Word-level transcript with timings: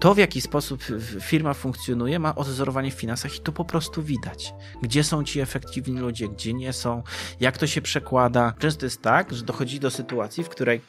to, 0.00 0.14
w 0.14 0.18
jaki 0.18 0.40
sposób 0.40 0.82
firma 1.20 1.54
funkcjonuje, 1.54 2.18
ma 2.18 2.34
odzorowanie 2.34 2.90
w 2.90 2.94
finansach 2.94 3.36
i 3.36 3.40
to 3.40 3.52
po 3.52 3.64
prostu 3.64 4.02
widać. 4.02 4.54
Gdzie 4.82 5.04
są 5.04 5.24
ci 5.24 5.40
efektywni 5.40 5.98
ludzie, 5.98 6.28
gdzie 6.28 6.52
nie 6.52 6.72
są, 6.72 7.02
jak 7.40 7.58
to 7.58 7.66
się 7.66 7.82
przekłada. 7.82 8.54
Często 8.58 8.86
jest 8.86 9.02
tak, 9.02 9.32
że 9.32 9.44
dochodzi 9.44 9.80
do 9.80 9.90
sytuacji, 9.90 10.44
w 10.44 10.48
której 10.48 10.80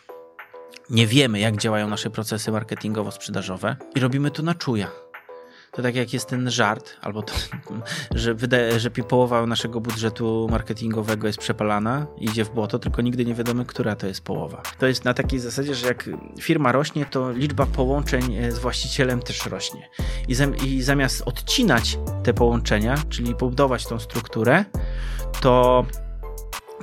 nie 0.90 1.08
wiemy, 1.08 1.40
jak 1.40 1.58
działają 1.58 1.88
nasze 1.88 2.10
procesy 2.10 2.52
marketingowo-sprzedażowe 2.52 3.76
i 3.96 4.00
robimy 4.00 4.32
to 4.32 4.44
na 4.44 4.56
czuja 4.56 4.92
to 5.72 5.82
tak 5.82 5.96
jak 5.96 6.14
jest 6.14 6.30
ten 6.30 6.52
żart, 6.52 6.98
albo 7.02 7.24
to, 7.24 7.34
że, 8.16 8.34
wydaje, 8.34 8.80
że 8.80 8.92
połowa 8.92 9.46
naszego 9.46 9.82
budżetu 9.82 10.48
marketingowego 10.52 11.28
jest 11.28 11.40
przepalana, 11.40 12.08
idzie 12.18 12.46
w 12.46 12.50
błoto, 12.50 12.80
tylko 12.80 13.02
nigdy 13.02 13.26
nie 13.26 13.36
wiadomo, 13.36 13.66
która 13.66 13.96
to 13.96 14.08
jest 14.08 14.24
połowa. 14.24 14.62
To 14.80 14.88
jest 14.88 15.06
na 15.06 15.14
takiej 15.14 15.40
zasadzie, 15.40 15.76
że 15.76 15.88
jak 15.88 16.10
firma 16.40 16.72
rośnie, 16.72 17.06
to 17.06 17.32
liczba 17.32 17.66
połączeń 17.66 18.36
e, 18.36 18.52
z 18.52 18.60
właścicielem 18.60 19.22
też 19.22 19.46
rośnie. 19.46 19.90
I, 20.28 20.36
zam 20.36 20.56
i 20.56 20.82
zamiast 20.82 21.22
odcinać 21.26 21.98
te 22.24 22.34
połączenia, 22.34 22.96
czyli 23.10 23.36
budować 23.36 23.86
tą 23.86 24.00
strukturę, 24.00 24.66
to 25.42 25.86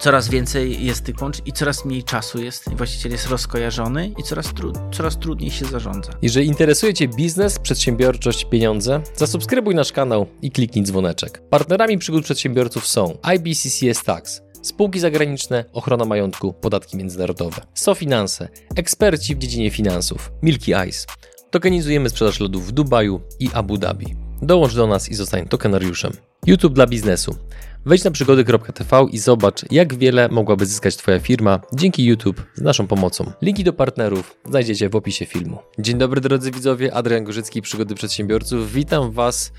coraz 0.00 0.28
więcej 0.28 0.86
jest 0.86 1.04
tych 1.04 1.16
połączeń 1.16 1.42
i 1.46 1.52
coraz 1.52 1.84
mniej 1.84 2.04
czasu 2.04 2.42
jest, 2.42 2.74
właściciel 2.74 3.12
jest 3.12 3.26
rozkojarzony 3.26 4.14
i 4.18 4.22
coraz, 4.22 4.54
tru 4.54 4.72
coraz 4.92 5.18
trudniej 5.18 5.50
się 5.50 5.64
zarządza. 5.64 6.12
Jeżeli 6.22 6.46
interesuje 6.46 6.94
Cię 6.94 7.08
biznes, 7.08 7.58
przedsiębiorczość, 7.58 8.44
pieniądze, 8.44 9.00
zasubskrybuj 9.16 9.74
nasz 9.74 9.92
kanał 9.92 10.26
i 10.42 10.50
kliknij 10.50 10.84
dzwoneczek. 10.84 11.42
Partnerami 11.50 11.98
przygód 11.98 12.24
przedsiębiorców 12.24 12.86
są 12.86 13.18
IBCCS 13.22 14.04
Tax, 14.04 14.42
spółki 14.62 15.00
zagraniczne, 15.00 15.64
ochrona 15.72 16.04
majątku, 16.04 16.52
podatki 16.52 16.96
międzynarodowe, 16.96 17.60
SoFinanse, 17.74 18.48
eksperci 18.76 19.34
w 19.34 19.38
dziedzinie 19.38 19.70
finansów, 19.70 20.32
Milky 20.42 20.72
Ice. 20.88 21.06
Tokenizujemy 21.50 22.10
sprzedaż 22.10 22.40
lodów 22.40 22.66
w 22.66 22.72
Dubaju 22.72 23.20
i 23.40 23.48
Abu 23.54 23.78
Dhabi. 23.78 24.06
Dołącz 24.42 24.74
do 24.74 24.86
nas 24.86 25.08
i 25.08 25.14
zostań 25.14 25.48
tokenariuszem. 25.48 26.12
YouTube 26.46 26.74
dla 26.74 26.86
biznesu. 26.86 27.36
Wejdź 27.86 28.04
na 28.04 28.10
przygody.tv 28.10 29.06
i 29.10 29.18
zobacz, 29.18 29.64
jak 29.70 29.94
wiele 29.94 30.28
mogłaby 30.28 30.66
zyskać 30.66 30.96
Twoja 30.96 31.20
firma 31.20 31.60
dzięki 31.72 32.04
YouTube 32.04 32.42
z 32.54 32.60
naszą 32.60 32.86
pomocą. 32.86 33.32
Linki 33.42 33.64
do 33.64 33.72
partnerów 33.72 34.36
znajdziecie 34.44 34.88
w 34.88 34.96
opisie 34.96 35.26
filmu. 35.26 35.58
Dzień 35.78 35.98
dobry 35.98 36.20
drodzy 36.20 36.50
widzowie, 36.50 36.94
Adrian 36.94 37.24
Gorzycki, 37.24 37.62
Przygody 37.62 37.94
Przedsiębiorców. 37.94 38.72
Witam 38.72 39.10
Was 39.10 39.52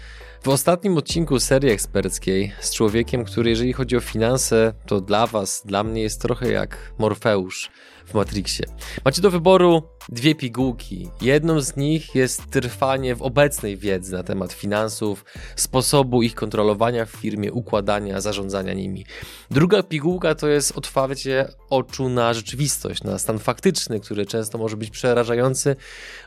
w 0.44 0.48
ostatnim 0.48 0.98
odcinku 0.98 1.40
serii 1.40 1.72
eksperckiej 1.72 2.54
z 2.60 2.74
człowiekiem, 2.74 3.26
który 3.26 3.50
jeżeli 3.50 3.74
chodzi 3.74 3.98
o 3.98 4.00
finanse, 4.00 4.74
to 4.86 5.02
dla 5.02 5.28
Was, 5.28 5.62
dla 5.66 5.84
mnie 5.84 6.02
jest 6.02 6.22
trochę 6.22 6.52
jak 6.52 6.94
Morfeusz 6.98 7.72
w 8.06 8.14
Matrixie. 8.14 8.66
Macie 9.06 9.22
do 9.22 9.32
wyboru 9.32 9.84
dwie 10.10 10.36
pigułki. 10.36 11.10
Jedną 11.22 11.62
z 11.62 11.76
nich 11.76 12.16
jest 12.16 12.50
trwanie 12.50 13.16
w 13.16 13.22
obecnej 13.22 13.78
wiedzy 13.78 14.14
na 14.14 14.24
temat 14.24 14.54
finansów, 14.54 15.26
sposobu 15.56 16.22
ich 16.22 16.36
kontrolowania 16.36 17.06
w 17.06 17.10
firmie, 17.10 17.54
układania, 17.54 18.22
zarządzania 18.22 18.74
nimi. 18.74 19.06
Druga 19.52 19.84
pigułka 19.84 20.36
to 20.36 20.48
jest 20.48 20.78
otwarcie 20.78 21.48
oczu 21.70 22.10
na 22.10 22.34
rzeczywistość, 22.34 23.04
na 23.04 23.20
stan 23.20 23.40
faktyczny, 23.40 24.00
który 24.00 24.26
często 24.26 24.58
może 24.58 24.78
być 24.78 24.90
przerażający, 24.90 25.76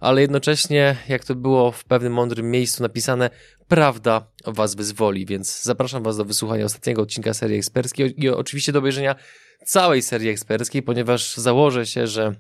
ale 0.01 0.21
jednocześnie, 0.21 0.97
jak 1.09 1.25
to 1.25 1.35
było 1.35 1.73
w 1.73 1.85
pewnym 1.85 2.13
mądrym 2.13 2.51
miejscu 2.51 2.83
napisane, 2.83 3.31
prawda 3.73 4.27
was 4.47 4.75
wyzwoli, 4.75 5.27
więc 5.27 5.63
zapraszam 5.63 6.03
was 6.03 6.17
do 6.17 6.25
wysłuchania 6.25 6.65
ostatniego 6.65 7.03
odcinka 7.03 7.35
serii 7.35 7.59
eksperckiej 7.59 8.25
i 8.25 8.29
oczywiście 8.29 8.73
do 8.73 8.79
obejrzenia 8.79 9.15
całej 9.67 10.03
serii 10.03 10.29
eksperckiej, 10.29 10.83
ponieważ 10.83 11.37
założę 11.37 11.87
się, 11.87 12.07
że 12.07 12.35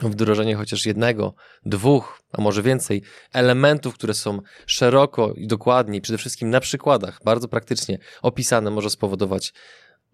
wdrożenie 0.00 0.56
chociaż 0.56 0.86
jednego, 0.86 1.34
dwóch, 1.66 2.22
a 2.32 2.42
może 2.42 2.62
więcej 2.62 3.02
elementów, 3.32 3.94
które 3.94 4.14
są 4.14 4.40
szeroko 4.66 5.32
i 5.32 5.46
dokładnie, 5.46 6.00
przede 6.00 6.18
wszystkim 6.18 6.50
na 6.50 6.60
przykładach, 6.60 7.20
bardzo 7.24 7.48
praktycznie 7.48 7.98
opisane, 8.22 8.70
może 8.70 8.90
spowodować 8.90 9.52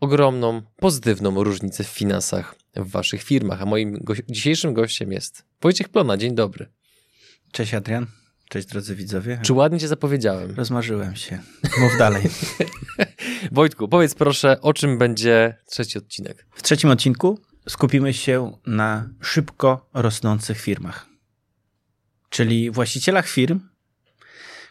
ogromną, 0.01 0.63
pozytywną 0.77 1.45
różnicę 1.45 1.85
w 1.85 1.89
finansach 1.89 2.55
w 2.77 2.91
waszych 2.91 3.23
firmach. 3.23 3.63
A 3.63 3.67
moim 3.67 3.99
go 3.99 4.15
dzisiejszym 4.29 4.75
gościem 4.75 5.13
jest 5.13 5.45
Wojciech 5.61 5.89
Plona. 5.89 6.17
Dzień 6.17 6.35
dobry. 6.35 6.67
Cześć 7.53 7.75
Adrian. 7.75 8.26
Cześć 8.49 8.69
drodzy 8.69 8.95
widzowie. 8.95 9.39
Czy 9.43 9.53
ładnie 9.53 9.81
cię 9.81 9.89
zapowiedziałem? 9.89 10.55
Rozmarzyłem 10.55 11.17
się. 11.17 11.39
Mów 11.79 11.99
dalej. 11.99 12.23
Wojtku, 13.53 13.89
powiedz 13.89 14.15
proszę, 14.15 14.61
o 14.61 14.75
czym 14.75 14.99
będzie 14.99 15.57
trzeci 15.67 15.99
odcinek? 15.99 16.47
W 16.51 16.63
trzecim 16.63 16.91
odcinku 16.91 17.39
skupimy 17.69 18.15
się 18.15 18.59
na 18.67 19.09
szybko 19.21 19.89
rosnących 19.95 20.61
firmach. 20.61 21.07
Czyli 22.29 22.71
właścicielach 22.71 23.29
firm, 23.29 23.61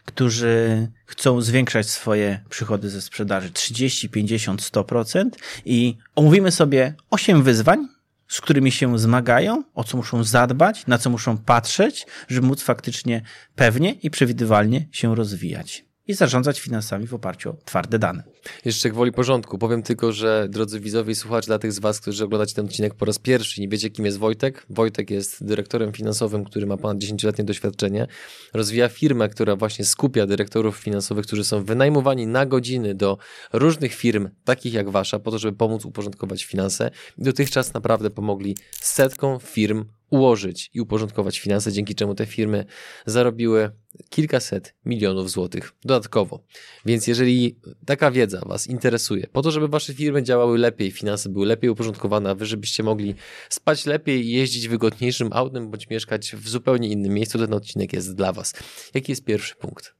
którzy 0.04 0.88
chcą 1.06 1.40
zwiększać 1.40 1.90
swoje 1.90 2.40
przychody 2.48 2.90
ze 2.90 3.02
sprzedaży 3.02 3.50
30, 3.50 4.08
50, 4.08 4.62
100% 4.62 5.30
i 5.64 5.96
omówimy 6.14 6.52
sobie 6.52 6.94
8 7.10 7.42
wyzwań, 7.42 7.88
z 8.28 8.40
którymi 8.40 8.72
się 8.72 8.98
zmagają, 8.98 9.64
o 9.74 9.84
co 9.84 9.96
muszą 9.96 10.24
zadbać, 10.24 10.86
na 10.86 10.98
co 10.98 11.10
muszą 11.10 11.38
patrzeć, 11.38 12.06
żeby 12.28 12.46
móc 12.46 12.62
faktycznie 12.62 13.22
pewnie 13.54 13.92
i 13.92 14.10
przewidywalnie 14.10 14.88
się 14.92 15.14
rozwijać 15.14 15.86
i 16.08 16.14
zarządzać 16.14 16.60
finansami 16.60 17.06
w 17.06 17.14
oparciu 17.14 17.50
o 17.50 17.56
twarde 17.64 17.98
dane. 17.98 18.22
Jeszcze 18.64 18.90
gwoli 18.90 19.12
porządku. 19.12 19.58
Powiem 19.58 19.82
tylko, 19.82 20.12
że 20.12 20.46
drodzy 20.50 20.80
widzowie 20.80 21.12
i 21.12 21.14
słuchacze, 21.14 21.46
dla 21.46 21.58
tych 21.58 21.72
z 21.72 21.78
Was, 21.78 22.00
którzy 22.00 22.24
oglądacie 22.24 22.54
ten 22.54 22.64
odcinek 22.64 22.94
po 22.94 23.04
raz 23.04 23.18
pierwszy 23.18 23.60
nie 23.60 23.68
wiecie, 23.68 23.90
kim 23.90 24.04
jest 24.04 24.18
Wojtek. 24.18 24.66
Wojtek 24.70 25.10
jest 25.10 25.44
dyrektorem 25.44 25.92
finansowym, 25.92 26.44
który 26.44 26.66
ma 26.66 26.76
ponad 26.76 26.98
10-letnie 26.98 27.44
doświadczenie. 27.44 28.06
Rozwija 28.54 28.88
firmę, 28.88 29.28
która 29.28 29.56
właśnie 29.56 29.84
skupia 29.84 30.26
dyrektorów 30.26 30.76
finansowych, 30.76 31.26
którzy 31.26 31.44
są 31.44 31.64
wynajmowani 31.64 32.26
na 32.26 32.46
godziny 32.46 32.94
do 32.94 33.18
różnych 33.52 33.94
firm, 33.94 34.28
takich 34.44 34.72
jak 34.72 34.90
Wasza, 34.90 35.18
po 35.18 35.30
to, 35.30 35.38
żeby 35.38 35.56
pomóc 35.56 35.84
uporządkować 35.84 36.44
finanse. 36.44 36.90
I 37.18 37.22
dotychczas 37.22 37.74
naprawdę 37.74 38.10
pomogli 38.10 38.56
setkom 38.80 39.40
firm 39.40 39.84
ułożyć 40.16 40.70
i 40.74 40.80
uporządkować 40.80 41.38
finanse, 41.38 41.72
dzięki 41.72 41.94
czemu 41.94 42.14
te 42.14 42.26
firmy 42.26 42.64
zarobiły 43.06 43.70
kilkaset 44.08 44.74
milionów 44.84 45.30
złotych 45.30 45.72
dodatkowo. 45.84 46.44
Więc 46.86 47.06
jeżeli 47.06 47.58
taka 47.86 48.10
wiedza 48.10 48.40
Was 48.46 48.66
interesuje, 48.66 49.26
po 49.32 49.42
to, 49.42 49.50
żeby 49.50 49.68
Wasze 49.68 49.94
firmy 49.94 50.22
działały 50.22 50.58
lepiej, 50.58 50.90
finanse 50.90 51.28
były 51.28 51.46
lepiej 51.46 51.70
uporządkowane, 51.70 52.30
a 52.30 52.34
Wy 52.34 52.46
żebyście 52.46 52.82
mogli 52.82 53.14
spać 53.48 53.86
lepiej, 53.86 54.30
jeździć 54.30 54.68
wygodniejszym 54.68 55.28
autem, 55.32 55.70
bądź 55.70 55.90
mieszkać 55.90 56.36
w 56.36 56.48
zupełnie 56.48 56.88
innym 56.88 57.12
miejscu, 57.12 57.38
ten 57.38 57.54
odcinek 57.54 57.92
jest 57.92 58.14
dla 58.14 58.32
Was. 58.32 58.54
Jaki 58.94 59.12
jest 59.12 59.24
pierwszy 59.24 59.56
punkt? 59.56 59.94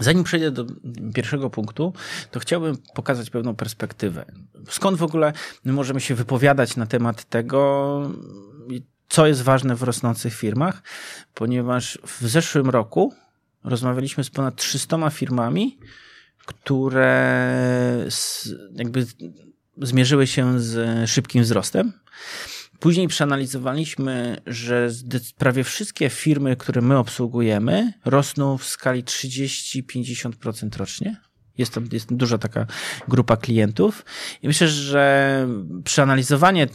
Zanim 0.00 0.24
przejdę 0.24 0.50
do 0.50 0.66
pierwszego 1.14 1.50
punktu, 1.50 1.92
to 2.30 2.40
chciałbym 2.40 2.76
pokazać 2.94 3.30
pewną 3.30 3.56
perspektywę. 3.56 4.24
Skąd 4.68 4.98
w 4.98 5.02
ogóle 5.02 5.32
możemy 5.64 6.00
się 6.00 6.14
wypowiadać 6.14 6.76
na 6.76 6.86
temat 6.86 7.24
tego, 7.24 8.12
co 9.08 9.26
jest 9.26 9.42
ważne 9.42 9.76
w 9.76 9.82
rosnących 9.82 10.34
firmach, 10.34 10.82
ponieważ 11.34 11.98
w 12.06 12.28
zeszłym 12.28 12.70
roku 12.70 13.14
rozmawialiśmy 13.64 14.24
z 14.24 14.30
ponad 14.30 14.56
300 14.56 15.10
firmami, 15.10 15.78
które 16.46 18.04
jakby 18.74 19.06
zmierzyły 19.82 20.26
się 20.26 20.60
z 20.60 21.10
szybkim 21.10 21.42
wzrostem. 21.42 21.92
Później 22.80 23.08
przeanalizowaliśmy, 23.08 24.40
że 24.46 24.90
prawie 25.38 25.64
wszystkie 25.64 26.10
firmy, 26.10 26.56
które 26.56 26.80
my 26.80 26.98
obsługujemy, 26.98 27.92
rosną 28.04 28.58
w 28.58 28.64
skali 28.64 29.04
30-50% 29.04 30.76
rocznie. 30.76 31.16
Jest 31.58 31.74
to 31.74 31.80
jest 31.92 32.14
duża 32.14 32.38
taka 32.38 32.66
grupa 33.08 33.36
klientów 33.36 34.04
i 34.42 34.46
myślę, 34.46 34.68
że 34.68 35.46
przeanalizowanie 35.84 36.66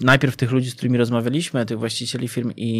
najpierw 0.00 0.36
tych 0.36 0.50
ludzi, 0.50 0.70
z 0.70 0.74
którymi 0.74 0.98
rozmawialiśmy, 0.98 1.66
tych 1.66 1.78
właścicieli 1.78 2.28
firm 2.28 2.52
i, 2.56 2.70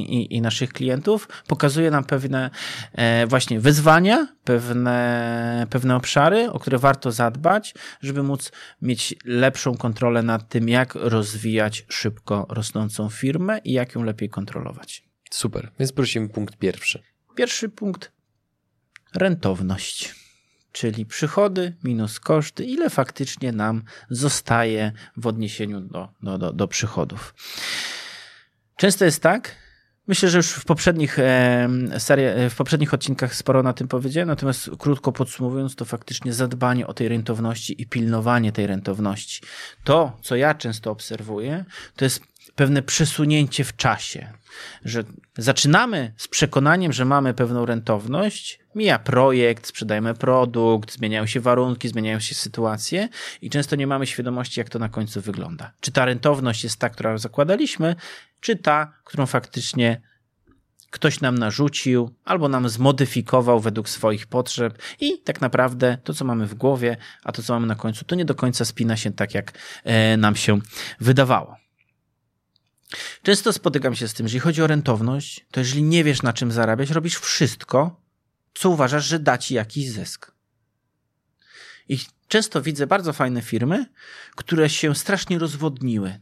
i, 0.00 0.36
i 0.36 0.40
naszych 0.40 0.72
klientów, 0.72 1.28
pokazuje 1.46 1.90
nam 1.90 2.04
pewne 2.04 2.50
e, 2.92 3.26
właśnie 3.26 3.60
wyzwania, 3.60 4.28
pewne, 4.44 5.66
pewne 5.70 5.96
obszary, 5.96 6.50
o 6.50 6.58
które 6.58 6.78
warto 6.78 7.12
zadbać, 7.12 7.74
żeby 8.00 8.22
móc 8.22 8.52
mieć 8.82 9.14
lepszą 9.24 9.76
kontrolę 9.76 10.22
nad 10.22 10.48
tym, 10.48 10.68
jak 10.68 10.94
rozwijać 10.94 11.86
szybko 11.88 12.46
rosnącą 12.50 13.08
firmę 13.08 13.58
i 13.58 13.72
jak 13.72 13.94
ją 13.94 14.02
lepiej 14.02 14.28
kontrolować. 14.28 15.04
Super, 15.30 15.70
więc 15.78 15.92
prosimy 15.92 16.28
punkt 16.28 16.56
pierwszy. 16.56 17.02
Pierwszy 17.34 17.68
punkt 17.68 18.12
rentowność 19.14 20.21
czyli 20.72 21.06
przychody 21.06 21.76
minus 21.84 22.20
koszty, 22.20 22.64
ile 22.64 22.90
faktycznie 22.90 23.52
nam 23.52 23.82
zostaje 24.10 24.92
w 25.16 25.26
odniesieniu 25.26 25.80
do, 25.80 26.08
do, 26.22 26.38
do, 26.38 26.52
do 26.52 26.68
przychodów. 26.68 27.34
Często 28.76 29.04
jest 29.04 29.22
tak, 29.22 29.62
Myślę, 30.06 30.30
że 30.30 30.36
już 30.36 30.50
w 30.50 30.64
poprzednich, 30.64 31.18
serie, 31.98 32.50
w 32.50 32.56
poprzednich 32.56 32.94
odcinkach 32.94 33.34
sporo 33.34 33.62
na 33.62 33.72
tym 33.72 33.88
powiedziałem, 33.88 34.28
natomiast 34.28 34.70
krótko 34.78 35.12
podsumowując, 35.12 35.74
to 35.74 35.84
faktycznie 35.84 36.32
zadbanie 36.32 36.86
o 36.86 36.94
tej 36.94 37.08
rentowności 37.08 37.82
i 37.82 37.86
pilnowanie 37.86 38.52
tej 38.52 38.66
rentowności. 38.66 39.42
To, 39.84 40.18
co 40.22 40.36
ja 40.36 40.54
często 40.54 40.90
obserwuję, 40.90 41.64
to 41.96 42.04
jest 42.04 42.31
pewne 42.54 42.82
przesunięcie 42.82 43.64
w 43.64 43.76
czasie, 43.76 44.32
że 44.84 45.04
zaczynamy 45.38 46.12
z 46.16 46.28
przekonaniem, 46.28 46.92
że 46.92 47.04
mamy 47.04 47.34
pewną 47.34 47.66
rentowność, 47.66 48.58
mija 48.74 48.98
projekt, 48.98 49.66
sprzedajemy 49.66 50.14
produkt, 50.14 50.92
zmieniają 50.92 51.26
się 51.26 51.40
warunki, 51.40 51.88
zmieniają 51.88 52.20
się 52.20 52.34
sytuacje 52.34 53.08
i 53.42 53.50
często 53.50 53.76
nie 53.76 53.86
mamy 53.86 54.06
świadomości, 54.06 54.60
jak 54.60 54.68
to 54.68 54.78
na 54.78 54.88
końcu 54.88 55.20
wygląda. 55.20 55.72
Czy 55.80 55.92
ta 55.92 56.04
rentowność 56.04 56.64
jest 56.64 56.76
ta, 56.76 56.88
którą 56.88 57.18
zakładaliśmy, 57.18 57.96
czy 58.40 58.56
ta, 58.56 58.92
którą 59.04 59.26
faktycznie 59.26 60.00
ktoś 60.90 61.20
nam 61.20 61.38
narzucił 61.38 62.14
albo 62.24 62.48
nam 62.48 62.68
zmodyfikował 62.68 63.60
według 63.60 63.88
swoich 63.88 64.26
potrzeb 64.26 64.78
i 65.00 65.22
tak 65.22 65.40
naprawdę 65.40 65.98
to, 66.04 66.14
co 66.14 66.24
mamy 66.24 66.46
w 66.46 66.54
głowie, 66.54 66.96
a 67.24 67.32
to, 67.32 67.42
co 67.42 67.54
mamy 67.54 67.66
na 67.66 67.74
końcu, 67.74 68.04
to 68.04 68.14
nie 68.14 68.24
do 68.24 68.34
końca 68.34 68.64
spina 68.64 68.96
się 68.96 69.10
tak, 69.10 69.34
jak 69.34 69.52
e, 69.84 70.16
nam 70.16 70.36
się 70.36 70.60
wydawało. 71.00 71.61
Często 73.22 73.52
spotykam 73.52 73.94
się 73.94 74.08
z 74.08 74.14
tym, 74.14 74.28
że 74.28 74.36
jeśli 74.36 74.40
chodzi 74.40 74.62
o 74.62 74.66
rentowność, 74.66 75.46
to 75.50 75.60
jeżeli 75.60 75.82
nie 75.82 76.04
wiesz 76.04 76.22
na 76.22 76.32
czym 76.32 76.52
zarabiać, 76.52 76.90
robisz 76.90 77.16
wszystko, 77.16 78.00
co 78.54 78.70
uważasz, 78.70 79.04
że 79.04 79.18
da 79.18 79.38
ci 79.38 79.54
jakiś 79.54 79.90
zysk. 79.90 80.32
I 81.88 81.98
często 82.28 82.62
widzę 82.62 82.86
bardzo 82.86 83.12
fajne 83.12 83.42
firmy, 83.42 83.86
które 84.36 84.70
się 84.70 84.94
strasznie 84.94 85.38
rozwodniły 85.38 86.20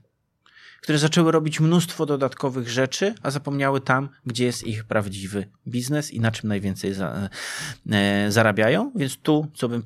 które 0.81 0.99
zaczęły 0.99 1.33
robić 1.33 1.61
mnóstwo 1.61 2.07
dodatkowych 2.07 2.69
rzeczy, 2.69 3.15
a 3.23 3.31
zapomniały 3.31 3.81
tam, 3.81 4.09
gdzie 4.27 4.45
jest 4.45 4.67
ich 4.67 4.85
prawdziwy 4.85 5.47
biznes 5.69 6.11
i 6.11 6.21
na 6.21 6.31
czym 6.31 6.49
najwięcej 6.49 6.95
za, 6.95 7.29
e, 7.91 8.27
zarabiają. 8.33 8.93
Więc 8.97 9.17
tu, 9.17 9.47
co 9.55 9.69
bym 9.69 9.83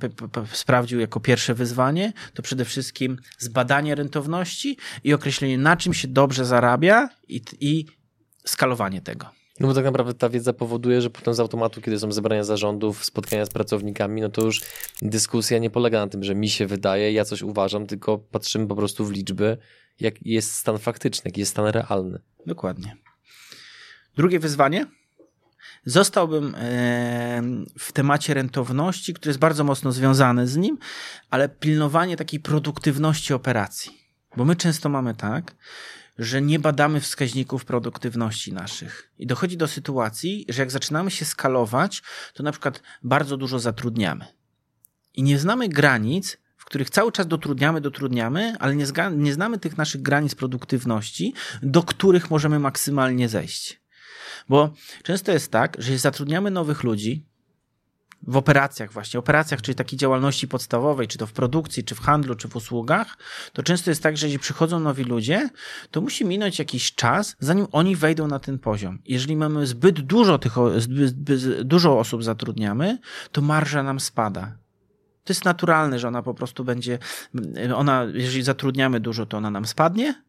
sprawdził 0.52 1.00
jako 1.00 1.20
pierwsze 1.20 1.54
wyzwanie, 1.54 2.12
to 2.34 2.42
przede 2.42 2.64
wszystkim 2.64 3.18
zbadanie 3.38 3.94
rentowności 3.94 4.76
i 5.04 5.14
określenie, 5.14 5.58
na 5.58 5.76
czym 5.76 5.94
się 5.94 6.08
dobrze 6.08 6.44
zarabia 6.44 7.08
i, 7.28 7.42
i 7.60 7.86
skalowanie 8.44 9.00
tego. 9.00 9.43
No 9.60 9.68
bo 9.68 9.74
tak 9.74 9.84
naprawdę 9.84 10.14
ta 10.14 10.28
wiedza 10.28 10.52
powoduje, 10.52 11.00
że 11.00 11.10
potem 11.10 11.34
z 11.34 11.40
automatu, 11.40 11.80
kiedy 11.80 11.98
są 11.98 12.12
zebrania 12.12 12.44
zarządów, 12.44 13.04
spotkania 13.04 13.46
z 13.46 13.50
pracownikami, 13.50 14.20
no 14.20 14.28
to 14.28 14.42
już 14.44 14.62
dyskusja 15.02 15.58
nie 15.58 15.70
polega 15.70 16.00
na 16.00 16.06
tym, 16.06 16.24
że 16.24 16.34
mi 16.34 16.48
się 16.48 16.66
wydaje, 16.66 17.12
ja 17.12 17.24
coś 17.24 17.42
uważam, 17.42 17.86
tylko 17.86 18.18
patrzymy 18.18 18.66
po 18.66 18.76
prostu 18.76 19.04
w 19.04 19.10
liczby 19.10 19.58
jak 20.00 20.26
jest 20.26 20.54
stan 20.54 20.78
faktyczny, 20.78 21.22
jaki 21.28 21.40
jest 21.40 21.52
stan 21.52 21.66
realny. 21.66 22.18
Dokładnie. 22.46 22.96
Drugie 24.16 24.38
wyzwanie. 24.38 24.86
Zostałbym 25.86 26.56
w 27.78 27.92
temacie 27.92 28.34
rentowności, 28.34 29.14
który 29.14 29.30
jest 29.30 29.40
bardzo 29.40 29.64
mocno 29.64 29.92
związany 29.92 30.46
z 30.46 30.56
nim, 30.56 30.78
ale 31.30 31.48
pilnowanie 31.48 32.16
takiej 32.16 32.40
produktywności 32.40 33.34
operacji. 33.34 33.92
Bo 34.36 34.44
my 34.44 34.56
często 34.56 34.88
mamy 34.88 35.14
tak, 35.14 35.56
że 36.18 36.42
nie 36.42 36.58
badamy 36.58 37.00
wskaźników 37.00 37.64
produktywności 37.64 38.52
naszych. 38.52 39.10
I 39.18 39.26
dochodzi 39.26 39.56
do 39.56 39.68
sytuacji, 39.68 40.46
że 40.48 40.62
jak 40.62 40.70
zaczynamy 40.70 41.10
się 41.10 41.24
skalować, 41.24 42.02
to 42.34 42.42
na 42.42 42.52
przykład 42.52 42.82
bardzo 43.02 43.36
dużo 43.36 43.58
zatrudniamy. 43.58 44.26
I 45.14 45.22
nie 45.22 45.38
znamy 45.38 45.68
granic, 45.68 46.38
w 46.56 46.64
których 46.64 46.90
cały 46.90 47.12
czas 47.12 47.26
dotrudniamy, 47.26 47.80
dotrudniamy, 47.80 48.56
ale 48.58 48.76
nie, 48.76 48.86
nie 49.16 49.32
znamy 49.32 49.58
tych 49.58 49.78
naszych 49.78 50.02
granic 50.02 50.34
produktywności, 50.34 51.34
do 51.62 51.82
których 51.82 52.30
możemy 52.30 52.58
maksymalnie 52.58 53.28
zejść. 53.28 53.80
Bo 54.48 54.74
często 55.02 55.32
jest 55.32 55.50
tak, 55.50 55.76
że 55.78 55.98
zatrudniamy 55.98 56.50
nowych 56.50 56.82
ludzi, 56.82 57.26
w 58.26 58.36
operacjach 58.36 58.92
właśnie, 58.92 59.20
operacjach, 59.20 59.62
czyli 59.62 59.74
takiej 59.74 59.98
działalności 59.98 60.48
podstawowej, 60.48 61.08
czy 61.08 61.18
to 61.18 61.26
w 61.26 61.32
produkcji, 61.32 61.84
czy 61.84 61.94
w 61.94 62.00
handlu, 62.00 62.34
czy 62.34 62.48
w 62.48 62.56
usługach, 62.56 63.18
to 63.52 63.62
często 63.62 63.90
jest 63.90 64.02
tak, 64.02 64.16
że 64.16 64.26
jeśli 64.26 64.38
przychodzą 64.38 64.80
nowi 64.80 65.04
ludzie, 65.04 65.50
to 65.90 66.00
musi 66.00 66.24
minąć 66.24 66.58
jakiś 66.58 66.94
czas, 66.94 67.36
zanim 67.38 67.66
oni 67.72 67.96
wejdą 67.96 68.26
na 68.26 68.38
ten 68.38 68.58
poziom. 68.58 68.98
Jeżeli 69.04 69.36
mamy 69.36 69.66
zbyt 69.66 70.00
dużo 70.00 70.38
tych, 70.38 70.52
zbyt 70.76 71.62
dużo 71.62 71.98
osób 71.98 72.24
zatrudniamy, 72.24 72.98
to 73.32 73.42
marża 73.42 73.82
nam 73.82 74.00
spada. 74.00 74.56
To 75.24 75.32
jest 75.32 75.44
naturalne, 75.44 75.98
że 75.98 76.08
ona 76.08 76.22
po 76.22 76.34
prostu 76.34 76.64
będzie, 76.64 76.98
ona, 77.74 78.06
jeżeli 78.14 78.42
zatrudniamy 78.42 79.00
dużo, 79.00 79.26
to 79.26 79.36
ona 79.36 79.50
nam 79.50 79.66
spadnie, 79.66 80.23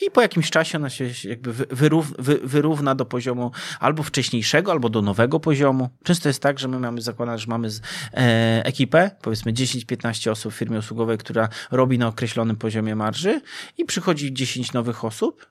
i 0.00 0.10
po 0.10 0.22
jakimś 0.22 0.50
czasie 0.50 0.78
ona 0.78 0.90
się 0.90 1.10
jakby 1.24 1.52
wyrów, 1.52 2.14
wy, 2.18 2.40
wyrówna 2.42 2.94
do 2.94 3.04
poziomu 3.04 3.50
albo 3.80 4.02
wcześniejszego, 4.02 4.72
albo 4.72 4.88
do 4.88 5.02
nowego 5.02 5.40
poziomu. 5.40 5.88
Często 6.04 6.28
jest 6.28 6.42
tak, 6.42 6.58
że 6.58 6.68
my 6.68 6.78
mamy 6.78 7.00
zakładać, 7.00 7.40
że 7.40 7.46
mamy 7.46 7.70
z, 7.70 7.80
e, 8.12 8.62
ekipę, 8.64 9.10
powiedzmy 9.22 9.52
10-15 9.52 10.30
osób 10.30 10.52
w 10.52 10.56
firmie 10.56 10.78
usługowej, 10.78 11.18
która 11.18 11.48
robi 11.70 11.98
na 11.98 12.08
określonym 12.08 12.56
poziomie 12.56 12.96
marży 12.96 13.40
i 13.78 13.84
przychodzi 13.84 14.32
10 14.32 14.72
nowych 14.72 15.04
osób 15.04 15.46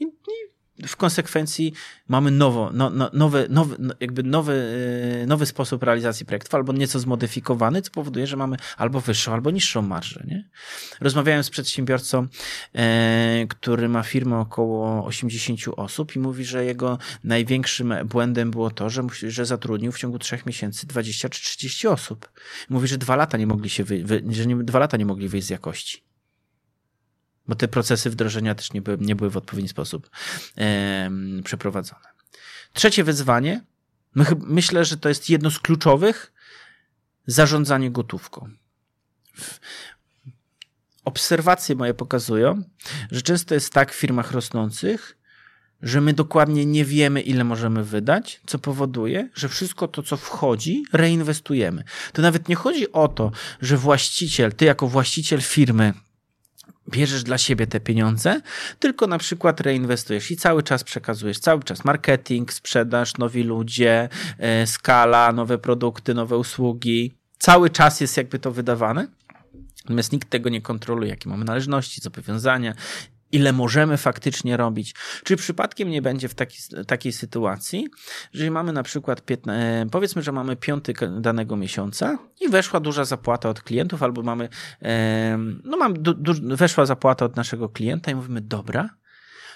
i 0.00 0.06
w 0.86 0.96
konsekwencji 0.96 1.72
mamy 2.08 2.30
nowo, 2.30 2.70
no, 2.74 2.90
no, 2.90 3.10
nowy, 3.12 3.46
nowy, 3.50 3.76
no, 3.78 3.94
jakby 4.00 4.22
nowy, 4.22 4.76
e, 5.22 5.26
nowy 5.26 5.46
sposób 5.46 5.82
realizacji 5.82 6.26
projektów, 6.26 6.54
albo 6.54 6.72
nieco 6.72 6.98
zmodyfikowany, 6.98 7.82
co 7.82 7.90
powoduje, 7.90 8.26
że 8.26 8.36
mamy 8.36 8.56
albo 8.76 9.00
wyższą, 9.00 9.32
albo 9.32 9.50
niższą 9.50 9.82
marżę. 9.82 10.24
Nie? 10.26 10.48
Rozmawiałem 11.00 11.44
z 11.44 11.50
przedsiębiorcą, 11.50 12.26
e, 12.74 13.46
który 13.48 13.88
ma 13.88 14.02
firmę 14.02 14.38
około 14.38 15.04
80 15.06 15.60
osób 15.76 16.16
i 16.16 16.18
mówi, 16.18 16.44
że 16.44 16.64
jego 16.64 16.98
największym 17.24 17.94
błędem 18.04 18.50
było 18.50 18.70
to, 18.70 18.90
że, 18.90 19.02
że 19.28 19.46
zatrudnił 19.46 19.92
w 19.92 19.98
ciągu 19.98 20.18
trzech 20.18 20.46
miesięcy 20.46 20.86
20 20.86 21.28
czy 21.28 21.42
30 21.42 21.88
osób. 21.88 22.32
Mówi, 22.68 22.88
że 22.88 22.98
dwa 22.98 23.16
lata 23.16 23.38
nie 23.38 23.46
mogli 23.46 23.70
się 23.70 23.84
wy, 23.84 24.04
że 24.30 24.46
nie, 24.46 24.56
dwa 24.56 24.78
lata 24.78 24.96
nie 24.96 25.06
mogli 25.06 25.28
wyjść 25.28 25.46
z 25.46 25.50
jakości 25.50 26.11
bo 27.48 27.54
te 27.54 27.68
procesy 27.68 28.10
wdrożenia 28.10 28.54
też 28.54 28.72
nie 28.72 28.82
były, 28.82 28.98
nie 29.00 29.16
były 29.16 29.30
w 29.30 29.36
odpowiedni 29.36 29.68
sposób 29.68 30.10
e, 30.58 31.10
przeprowadzone. 31.44 32.04
Trzecie 32.72 33.04
wyzwanie, 33.04 33.64
my, 34.14 34.26
myślę, 34.38 34.84
że 34.84 34.96
to 34.96 35.08
jest 35.08 35.30
jedno 35.30 35.50
z 35.50 35.58
kluczowych, 35.58 36.32
zarządzanie 37.26 37.90
gotówką. 37.90 38.50
Obserwacje 41.04 41.74
moje 41.74 41.94
pokazują, 41.94 42.62
że 43.10 43.22
często 43.22 43.54
jest 43.54 43.72
tak 43.72 43.92
w 43.92 43.96
firmach 43.96 44.32
rosnących, 44.32 45.18
że 45.82 46.00
my 46.00 46.12
dokładnie 46.12 46.66
nie 46.66 46.84
wiemy, 46.84 47.20
ile 47.20 47.44
możemy 47.44 47.84
wydać, 47.84 48.40
co 48.46 48.58
powoduje, 48.58 49.28
że 49.34 49.48
wszystko 49.48 49.88
to, 49.88 50.02
co 50.02 50.16
wchodzi, 50.16 50.84
reinwestujemy. 50.92 51.84
To 52.12 52.22
nawet 52.22 52.48
nie 52.48 52.54
chodzi 52.54 52.92
o 52.92 53.08
to, 53.08 53.32
że 53.60 53.76
właściciel, 53.76 54.52
ty 54.52 54.64
jako 54.64 54.88
właściciel 54.88 55.40
firmy, 55.40 55.94
bierzesz 56.92 57.22
dla 57.22 57.38
siebie 57.38 57.66
te 57.66 57.80
pieniądze, 57.80 58.40
tylko 58.78 59.06
na 59.06 59.18
przykład 59.18 59.60
reinwestujesz 59.60 60.30
i 60.30 60.36
cały 60.36 60.62
czas 60.62 60.84
przekazujesz, 60.84 61.38
cały 61.38 61.62
czas 61.62 61.84
marketing, 61.84 62.52
sprzedaż, 62.52 63.16
nowi 63.18 63.42
ludzie, 63.42 64.08
e, 64.38 64.66
skala, 64.66 65.32
nowe 65.32 65.58
produkty, 65.58 66.14
nowe 66.14 66.36
usługi. 66.36 67.14
Cały 67.38 67.70
czas 67.70 68.00
jest 68.00 68.16
jakby 68.16 68.38
to 68.38 68.50
wydawane. 68.52 69.08
Natomiast 69.84 70.12
nikt 70.12 70.30
tego 70.30 70.48
nie 70.48 70.60
kontroluje, 70.60 71.10
jakie 71.10 71.28
mamy 71.28 71.44
należności, 71.44 72.00
zobowiązania, 72.00 72.74
ile 73.32 73.52
możemy 73.52 73.96
faktycznie 73.96 74.56
robić. 74.56 74.94
Czy 75.24 75.36
przypadkiem 75.36 75.90
nie 75.90 76.02
będzie 76.02 76.28
w 76.28 76.34
taki, 76.34 76.58
takiej 76.86 77.12
sytuacji, 77.12 77.88
że 78.32 78.50
mamy 78.50 78.72
na 78.72 78.82
przykład, 78.82 79.22
15, 79.24 79.86
powiedzmy, 79.90 80.22
że 80.22 80.32
mamy 80.32 80.56
piąty 80.56 80.94
danego 81.20 81.56
miesiąca 81.56 82.18
i 82.40 82.48
weszła 82.48 82.80
duża 82.80 83.04
zapłata 83.04 83.48
od 83.48 83.62
klientów, 83.62 84.02
albo 84.02 84.22
mamy, 84.22 84.48
no 85.64 85.76
mam, 85.76 86.02
du, 86.02 86.14
du, 86.14 86.56
weszła 86.56 86.86
zapłata 86.86 87.24
od 87.24 87.36
naszego 87.36 87.68
klienta 87.68 88.10
i 88.10 88.14
mówimy, 88.14 88.40
dobra, 88.40 88.90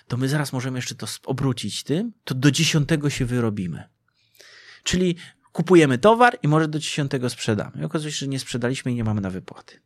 to 0.09 0.17
my 0.17 0.29
zaraz 0.29 0.53
możemy 0.53 0.79
jeszcze 0.79 0.95
to 0.95 1.07
obrócić 1.25 1.85
tym, 1.85 2.13
to 2.25 2.35
do 2.35 2.51
dziesiątego 2.51 3.11
się 3.11 3.25
wyrobimy. 3.25 3.85
Czyli 4.83 5.17
kupujemy 5.53 5.99
towar 5.99 6.39
i 6.43 6.49
może 6.49 6.69
do 6.69 6.79
dziesiątego 6.79 7.31
sprzedamy. 7.31 7.83
I 7.83 7.85
okazuje 7.85 8.13
się, 8.13 8.19
że 8.19 8.29
nie 8.29 8.39
sprzedaliśmy 8.39 8.93
i 8.93 8.95
nie 8.95 9.05
mamy 9.05 9.21
na 9.21 9.31
wypłaty. 9.31 9.81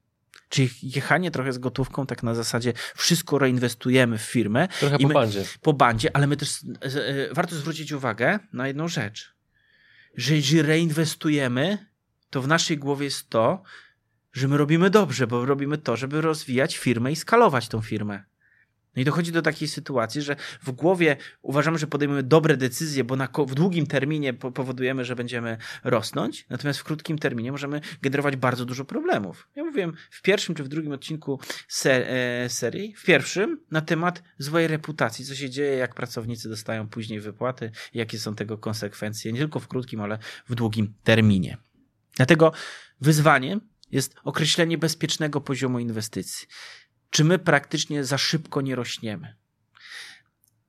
Czyli 0.50 0.70
jechanie 0.82 1.30
trochę 1.30 1.52
z 1.52 1.58
gotówką, 1.58 2.06
tak 2.06 2.22
na 2.22 2.34
zasadzie 2.34 2.72
wszystko 2.96 3.38
reinwestujemy 3.38 4.18
w 4.18 4.22
firmę. 4.22 4.68
Trochę 4.80 4.98
po 4.98 5.08
my, 5.08 5.14
bandzie. 5.14 5.44
Po 5.62 5.72
bandzie, 5.72 6.16
ale 6.16 6.26
my 6.26 6.36
też 6.36 6.58
e, 6.80 7.34
warto 7.34 7.56
zwrócić 7.56 7.92
uwagę 7.92 8.38
na 8.52 8.66
jedną 8.66 8.88
rzecz. 8.88 9.34
Że 10.16 10.36
jeżeli 10.36 10.62
reinwestujemy, 10.62 11.86
to 12.30 12.42
w 12.42 12.48
naszej 12.48 12.78
głowie 12.78 13.04
jest 13.04 13.28
to, 13.28 13.62
że 14.32 14.48
my 14.48 14.56
robimy 14.56 14.90
dobrze, 14.90 15.26
bo 15.26 15.44
robimy 15.46 15.78
to, 15.78 15.96
żeby 15.96 16.20
rozwijać 16.20 16.76
firmę 16.76 17.12
i 17.12 17.16
skalować 17.16 17.68
tą 17.68 17.82
firmę. 17.82 18.24
No 18.96 19.02
i 19.02 19.04
dochodzi 19.04 19.32
do 19.32 19.42
takiej 19.42 19.68
sytuacji, 19.68 20.22
że 20.22 20.36
w 20.62 20.70
głowie 20.70 21.16
uważamy, 21.42 21.78
że 21.78 21.86
podejmujemy 21.86 22.28
dobre 22.28 22.56
decyzje, 22.56 23.04
bo 23.04 23.16
na, 23.16 23.28
w 23.46 23.54
długim 23.54 23.86
terminie 23.86 24.34
powodujemy, 24.34 25.04
że 25.04 25.16
będziemy 25.16 25.56
rosnąć, 25.84 26.46
natomiast 26.50 26.80
w 26.80 26.84
krótkim 26.84 27.18
terminie 27.18 27.52
możemy 27.52 27.80
generować 28.02 28.36
bardzo 28.36 28.64
dużo 28.64 28.84
problemów. 28.84 29.48
Ja 29.56 29.64
mówiłem 29.64 29.92
w 30.10 30.22
pierwszym 30.22 30.54
czy 30.54 30.64
w 30.64 30.68
drugim 30.68 30.92
odcinku 30.92 31.40
ser, 31.68 32.02
e, 32.02 32.48
serii, 32.48 32.94
w 32.94 33.04
pierwszym 33.04 33.60
na 33.70 33.80
temat 33.80 34.22
złej 34.38 34.68
reputacji, 34.68 35.24
co 35.24 35.34
się 35.34 35.50
dzieje, 35.50 35.76
jak 35.76 35.94
pracownicy 35.94 36.48
dostają 36.48 36.88
później 36.88 37.20
wypłaty, 37.20 37.70
jakie 37.94 38.18
są 38.18 38.34
tego 38.34 38.58
konsekwencje, 38.58 39.32
nie 39.32 39.38
tylko 39.38 39.60
w 39.60 39.68
krótkim, 39.68 40.00
ale 40.00 40.18
w 40.48 40.54
długim 40.54 40.94
terminie. 41.04 41.56
Dlatego 42.16 42.52
wyzwaniem 43.00 43.60
jest 43.90 44.14
określenie 44.24 44.78
bezpiecznego 44.78 45.40
poziomu 45.40 45.78
inwestycji 45.78 46.48
czy 47.10 47.24
my 47.24 47.38
praktycznie 47.38 48.04
za 48.04 48.18
szybko 48.18 48.60
nie 48.60 48.76
rośniemy. 48.76 49.36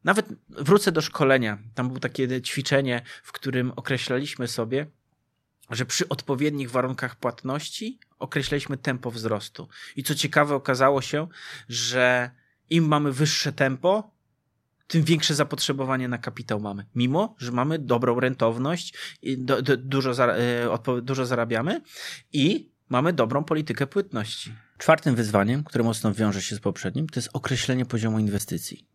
nawet 0.04 0.26
wrócę 0.50 0.92
do 0.92 1.02
szkolenia. 1.02 1.58
Tam 1.74 1.88
było 1.88 2.00
takie 2.00 2.42
ćwiczenie, 2.42 3.02
w 3.24 3.32
którym 3.32 3.72
określaliśmy 3.76 4.48
sobie, 4.48 4.88
że 5.70 5.86
przy 5.86 6.10
odpowiednich 6.10 6.72
warunkach 6.72 7.16
płatności 7.16 8.00
określaliśmy 8.20 8.78
tempo 8.78 9.12
wzrostu. 9.12 9.68
I 9.96 10.04
co 10.04 10.16
ciekawe, 10.16 10.56
okazało 10.56 11.02
się, 11.02 11.28
że 11.70 12.32
im 12.70 12.88
mamy 12.88 13.12
wyższe 13.12 13.54
tempo, 13.54 14.12
tym 14.88 15.04
większe 15.04 15.36
zapotrzebowanie 15.36 16.08
na 16.08 16.18
kapitał 16.18 16.60
mamy. 16.60 16.86
Mimo, 16.96 17.36
że 17.38 17.52
mamy 17.52 17.80
dobrą 17.80 18.20
rentowność, 18.20 18.94
dużo, 19.78 20.36
e, 20.38 21.02
dużo 21.02 21.26
zarabiamy 21.26 21.82
i 22.34 22.72
mamy 22.90 23.14
dobrą 23.14 23.44
politykę 23.44 23.88
płynności. 23.88 24.54
Czwartym 24.82 25.16
wyzwaniem, 25.16 25.64
które 25.64 25.84
mocno 25.84 26.14
wiąże 26.14 26.42
się 26.42 26.56
z 26.56 26.60
poprzednim, 26.60 27.10
to 27.10 27.20
jest 27.20 27.30
określenie 27.34 27.86
poziomu 27.86 28.20
inwestycji. 28.20 28.86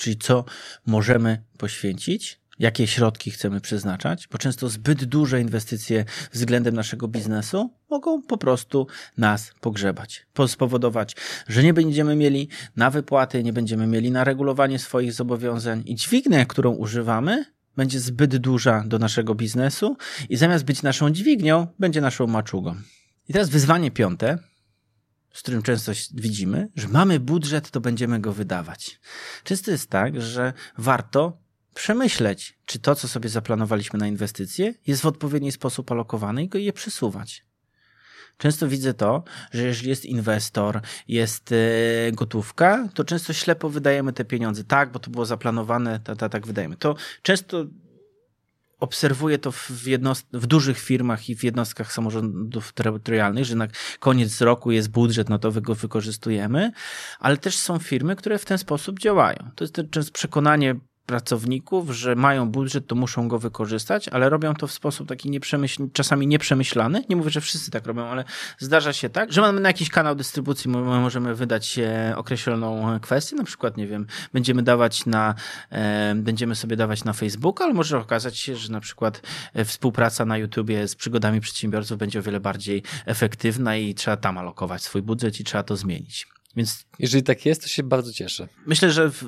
Czyli 0.00 0.16
co 0.16 0.44
możemy 0.86 1.42
poświęcić, 1.58 2.40
jakie 2.58 2.86
środki 2.86 3.30
chcemy 3.30 3.60
przeznaczać, 3.60 4.28
bo 4.28 4.38
często 4.38 4.68
zbyt 4.68 5.04
duże 5.04 5.40
inwestycje 5.40 6.04
względem 6.32 6.74
naszego 6.74 7.08
biznesu 7.08 7.70
mogą 7.90 8.22
po 8.22 8.38
prostu 8.38 8.86
nas 9.18 9.52
pogrzebać, 9.60 10.26
spowodować, 10.46 11.16
że 11.48 11.62
nie 11.62 11.74
będziemy 11.74 12.16
mieli 12.16 12.48
na 12.76 12.90
wypłaty, 12.90 13.42
nie 13.42 13.52
będziemy 13.52 13.86
mieli 13.86 14.10
na 14.10 14.24
regulowanie 14.24 14.78
swoich 14.78 15.12
zobowiązań 15.12 15.82
i 15.86 15.94
dźwignia, 15.94 16.46
którą 16.46 16.70
używamy, 16.70 17.44
będzie 17.76 18.00
zbyt 18.00 18.36
duża 18.36 18.84
do 18.86 18.98
naszego 18.98 19.34
biznesu 19.34 19.96
i 20.28 20.36
zamiast 20.36 20.64
być 20.64 20.82
naszą 20.82 21.10
dźwignią, 21.10 21.66
będzie 21.78 22.00
naszą 22.00 22.26
maczugą. 22.26 22.74
I 23.28 23.32
teraz 23.32 23.48
wyzwanie 23.48 23.90
piąte, 23.90 24.38
z 25.34 25.42
którym 25.42 25.62
często 25.62 25.92
widzimy, 26.14 26.68
że 26.76 26.88
mamy 26.88 27.20
budżet, 27.20 27.70
to 27.70 27.80
będziemy 27.80 28.20
go 28.20 28.32
wydawać. 28.32 29.00
Często 29.44 29.70
jest 29.70 29.90
tak, 29.90 30.20
że 30.20 30.52
warto 30.78 31.38
przemyśleć, 31.74 32.58
czy 32.64 32.78
to, 32.78 32.94
co 32.94 33.08
sobie 33.08 33.28
zaplanowaliśmy 33.28 33.98
na 33.98 34.06
inwestycje, 34.06 34.74
jest 34.86 35.02
w 35.02 35.06
odpowiedni 35.06 35.52
sposób 35.52 35.92
alokowane 35.92 36.44
i 36.44 36.50
je 36.54 36.72
przesuwać. 36.72 37.44
Często 38.38 38.68
widzę 38.68 38.94
to, 38.94 39.24
że 39.52 39.62
jeżeli 39.62 39.88
jest 39.88 40.04
inwestor, 40.04 40.80
jest 41.08 41.52
e, 41.52 41.56
gotówka, 42.12 42.88
to 42.94 43.04
często 43.04 43.32
ślepo 43.32 43.70
wydajemy 43.70 44.12
te 44.12 44.24
pieniądze. 44.24 44.64
Tak, 44.64 44.92
bo 44.92 44.98
to 44.98 45.10
było 45.10 45.26
zaplanowane, 45.26 46.00
tak, 46.00 46.18
tak, 46.18 46.32
tak 46.32 46.46
wydajemy. 46.46 46.76
To 46.76 46.96
często 47.22 47.66
obserwuję 48.80 49.38
to 49.38 49.52
w, 49.52 49.70
jednost- 49.86 50.26
w 50.32 50.46
dużych 50.46 50.78
firmach 50.78 51.28
i 51.28 51.36
w 51.36 51.44
jednostkach 51.44 51.92
samorządów 51.92 52.72
terytorialnych, 52.72 53.44
że 53.44 53.56
na 53.56 53.68
koniec 53.98 54.40
roku 54.40 54.70
jest 54.70 54.90
budżet, 54.90 55.28
no 55.28 55.38
to 55.38 55.52
go 55.52 55.74
wykorzystujemy, 55.74 56.72
ale 57.18 57.36
też 57.36 57.58
są 57.58 57.78
firmy, 57.78 58.16
które 58.16 58.38
w 58.38 58.44
ten 58.44 58.58
sposób 58.58 58.98
działają. 58.98 59.50
To 59.54 59.64
jest 59.64 59.80
często 59.90 60.12
przekonanie 60.12 60.74
pracowników, 61.06 61.90
że 61.90 62.14
mają 62.14 62.50
budżet, 62.50 62.86
to 62.86 62.94
muszą 62.94 63.28
go 63.28 63.38
wykorzystać, 63.38 64.08
ale 64.08 64.28
robią 64.28 64.54
to 64.54 64.66
w 64.66 64.72
sposób 64.72 65.08
taki 65.08 65.30
nieprzemyśl, 65.30 65.88
czasami 65.92 66.26
nieprzemyślany. 66.26 67.04
Nie 67.08 67.16
mówię, 67.16 67.30
że 67.30 67.40
wszyscy 67.40 67.70
tak 67.70 67.86
robią, 67.86 68.04
ale 68.04 68.24
zdarza 68.58 68.92
się 68.92 69.08
tak, 69.08 69.32
że 69.32 69.40
mamy 69.40 69.60
na 69.60 69.68
jakiś 69.68 69.90
kanał 69.90 70.14
dystrybucji, 70.14 70.70
możemy 70.70 71.34
wydać 71.34 71.80
określoną 72.16 73.00
kwestię, 73.00 73.36
na 73.36 73.44
przykład, 73.44 73.76
nie 73.76 73.86
wiem, 73.86 74.06
będziemy 74.32 74.62
dawać 74.62 75.06
na, 75.06 75.34
e, 75.70 76.14
będziemy 76.14 76.54
sobie 76.54 76.76
dawać 76.76 77.04
na 77.04 77.12
Facebook, 77.12 77.60
ale 77.60 77.74
może 77.74 77.98
okazać 77.98 78.38
się, 78.38 78.56
że 78.56 78.72
na 78.72 78.80
przykład 78.80 79.22
e, 79.54 79.64
współpraca 79.64 80.24
na 80.24 80.38
YouTubie 80.38 80.88
z 80.88 80.94
przygodami 80.94 81.40
przedsiębiorców 81.40 81.98
będzie 81.98 82.18
o 82.18 82.22
wiele 82.22 82.40
bardziej 82.40 82.82
efektywna 83.06 83.76
i 83.76 83.94
trzeba 83.94 84.16
tam 84.16 84.38
alokować 84.38 84.82
swój 84.82 85.02
budżet 85.02 85.40
i 85.40 85.44
trzeba 85.44 85.62
to 85.62 85.76
zmienić. 85.76 86.33
Więc 86.56 86.86
jeżeli 86.98 87.24
tak 87.24 87.46
jest, 87.46 87.62
to 87.62 87.68
się 87.68 87.82
bardzo 87.82 88.12
cieszę. 88.12 88.48
Myślę, 88.66 88.90
że 88.90 89.10
w, 89.10 89.22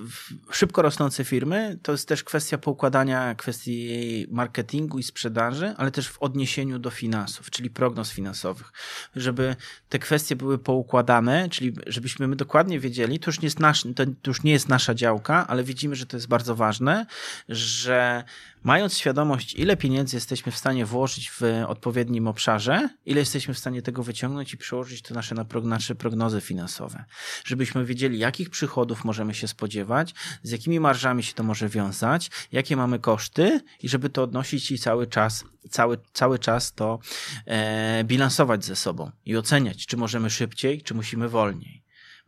w 0.51 0.57
szybko 0.57 0.83
rosnące 0.83 1.25
firmy 1.25 1.79
to 1.83 1.93
jest 1.93 2.09
też 2.09 2.25
kwestia 2.25 2.59
poukładania 2.59 3.35
kwestii 3.35 4.27
marketingu 4.31 4.99
i 4.99 5.03
sprzedaży, 5.03 5.75
ale 5.77 5.91
też 5.91 6.09
w 6.09 6.23
odniesieniu 6.23 6.79
do 6.79 6.91
finansów, 6.91 7.51
czyli 7.51 7.71
prognoz 7.71 8.11
finansowych, 8.11 8.73
żeby 9.17 9.57
te 9.89 9.99
kwestie 9.99 10.37
były 10.37 10.59
poukładane, 10.59 11.49
czyli 11.49 11.73
żebyśmy 11.87 12.29
my 12.29 12.37
dokładnie 12.37 12.81
wiedzieli, 12.81 13.19
to 13.19 13.31
już 13.31 13.41
nie 13.41 13.47
jest, 13.47 13.61
nasz, 13.61 13.83
to 14.23 14.31
już 14.31 14.43
nie 14.43 14.53
jest 14.53 14.69
nasza 14.69 14.95
działka, 14.95 15.47
ale 15.47 15.65
widzimy, 15.65 15.97
że 15.97 16.07
to 16.07 16.17
jest 16.17 16.29
bardzo 16.29 16.57
ważne, 16.57 17.07
że 17.49 18.25
mając 18.65 18.99
świadomość, 18.99 19.55
ile 19.55 19.77
pieniędzy 19.77 20.17
jesteśmy 20.17 20.53
w 20.53 20.57
stanie 20.57 20.87
włożyć 20.87 21.31
w 21.31 21.43
odpowiednim 21.67 22.29
obszarze, 22.29 22.89
ile 23.07 23.21
jesteśmy 23.21 23.55
w 23.55 23.59
stanie 23.59 23.83
tego 23.83 24.03
wyciągnąć 24.03 24.55
i 24.55 24.57
przełożyć 24.57 25.03
to 25.03 25.15
nasze, 25.15 25.35
na 25.35 25.47
nasze 25.63 25.95
prognozy 25.95 26.41
finansowe. 26.41 27.05
Żebyśmy 27.45 27.85
wiedzieli, 27.85 28.19
jakich 28.19 28.51
przychodów 28.51 29.05
możemy 29.05 29.35
się 29.35 29.49
spodziewać, 29.49 30.15
z 30.43 30.51
jakimi 30.51 30.81
marżami 30.81 31.23
się 31.23 31.35
to 31.35 31.43
może 31.43 31.69
wiązać, 31.69 32.31
jakie 32.53 32.77
mamy 32.77 32.99
koszty 32.99 33.61
i 33.83 33.89
żeby 33.89 34.11
to 34.11 34.23
odnosić 34.23 34.71
i 34.71 34.79
cały 34.79 35.07
czas, 35.07 35.45
cały, 35.71 35.99
cały 36.13 36.39
czas 36.39 36.73
to 36.73 36.99
e, 37.47 38.05
bilansować 38.05 38.65
ze 38.65 38.77
sobą 38.77 39.11
i 39.25 39.37
oceniać, 39.37 39.87
czy 39.87 39.97
możemy 39.97 40.31
szybciej, 40.31 40.83
czy 40.83 40.95
musimy 40.95 41.29
wolniej. 41.29 41.83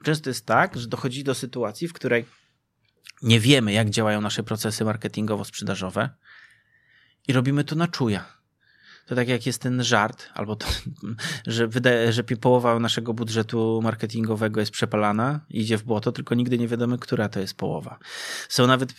Często 0.05 0.31
jest 0.31 0.47
tak, 0.47 0.77
że 0.77 0.87
dochodzi 0.87 1.25
do 1.25 1.35
sytuacji, 1.35 1.89
w 1.89 1.93
której 1.93 2.25
nie 3.23 3.41
wiemy, 3.41 3.73
jak 3.73 3.91
działają 3.91 4.21
nasze 4.21 4.43
procesy 4.43 4.85
marketingowo-sprzedażowe 4.85 6.09
i 7.29 7.33
robimy 7.33 7.65
to 7.65 7.77
na 7.77 7.89
czuja. 7.89 8.39
To 9.07 9.15
tak 9.15 9.29
jak 9.29 9.47
jest 9.47 9.63
ten 9.63 9.85
żart, 9.85 10.29
albo 10.35 10.57
to, 10.57 10.67
że, 11.47 11.69
wydaje, 11.69 12.13
że 12.13 12.25
połowa 12.25 12.79
naszego 12.79 13.15
budżetu 13.15 13.81
marketingowego 13.83 14.61
jest 14.61 14.73
przepalana, 14.73 15.41
idzie 15.51 15.79
w 15.79 15.85
błoto, 15.85 16.13
tylko 16.13 16.35
nigdy 16.35 16.59
nie 16.59 16.69
wiadomo, 16.69 16.99
która 16.99 17.29
to 17.29 17.41
jest 17.41 17.55
połowa. 17.55 17.99
Są 18.49 18.67
nawet, 18.67 18.95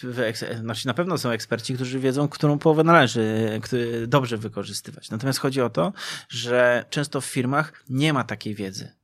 znaczy 0.60 0.88
na 0.88 0.94
pewno 0.94 1.18
są 1.18 1.30
eksperci, 1.30 1.74
którzy 1.74 2.00
wiedzą, 2.00 2.28
którą 2.28 2.60
połowę 2.60 2.84
należy 2.84 3.60
dobrze 4.08 4.38
wykorzystywać. 4.38 5.10
Natomiast 5.10 5.40
chodzi 5.40 5.62
o 5.62 5.70
to, 5.70 5.94
że 6.30 6.86
często 6.90 7.22
w 7.22 7.26
firmach 7.26 7.84
nie 7.90 8.14
ma 8.14 8.24
takiej 8.24 8.56
wiedzy. 8.56 8.99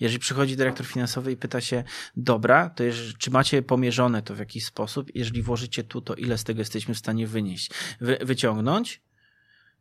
Jeżeli 0.00 0.18
przychodzi 0.18 0.56
dyrektor 0.56 0.86
finansowy 0.86 1.32
i 1.32 1.36
pyta 1.36 1.60
się, 1.60 1.84
dobra, 2.16 2.70
to 2.70 2.84
jest, 2.84 3.00
czy 3.18 3.30
macie 3.30 3.62
pomierzone 3.62 4.22
to 4.22 4.34
w 4.34 4.38
jakiś 4.38 4.64
sposób, 4.64 5.10
jeżeli 5.14 5.42
włożycie 5.42 5.84
tu, 5.84 6.00
to 6.00 6.14
ile 6.14 6.38
z 6.38 6.44
tego 6.44 6.60
jesteśmy 6.60 6.94
w 6.94 6.98
stanie 6.98 7.26
wynieść, 7.26 7.70
wy, 8.00 8.18
wyciągnąć, 8.22 9.02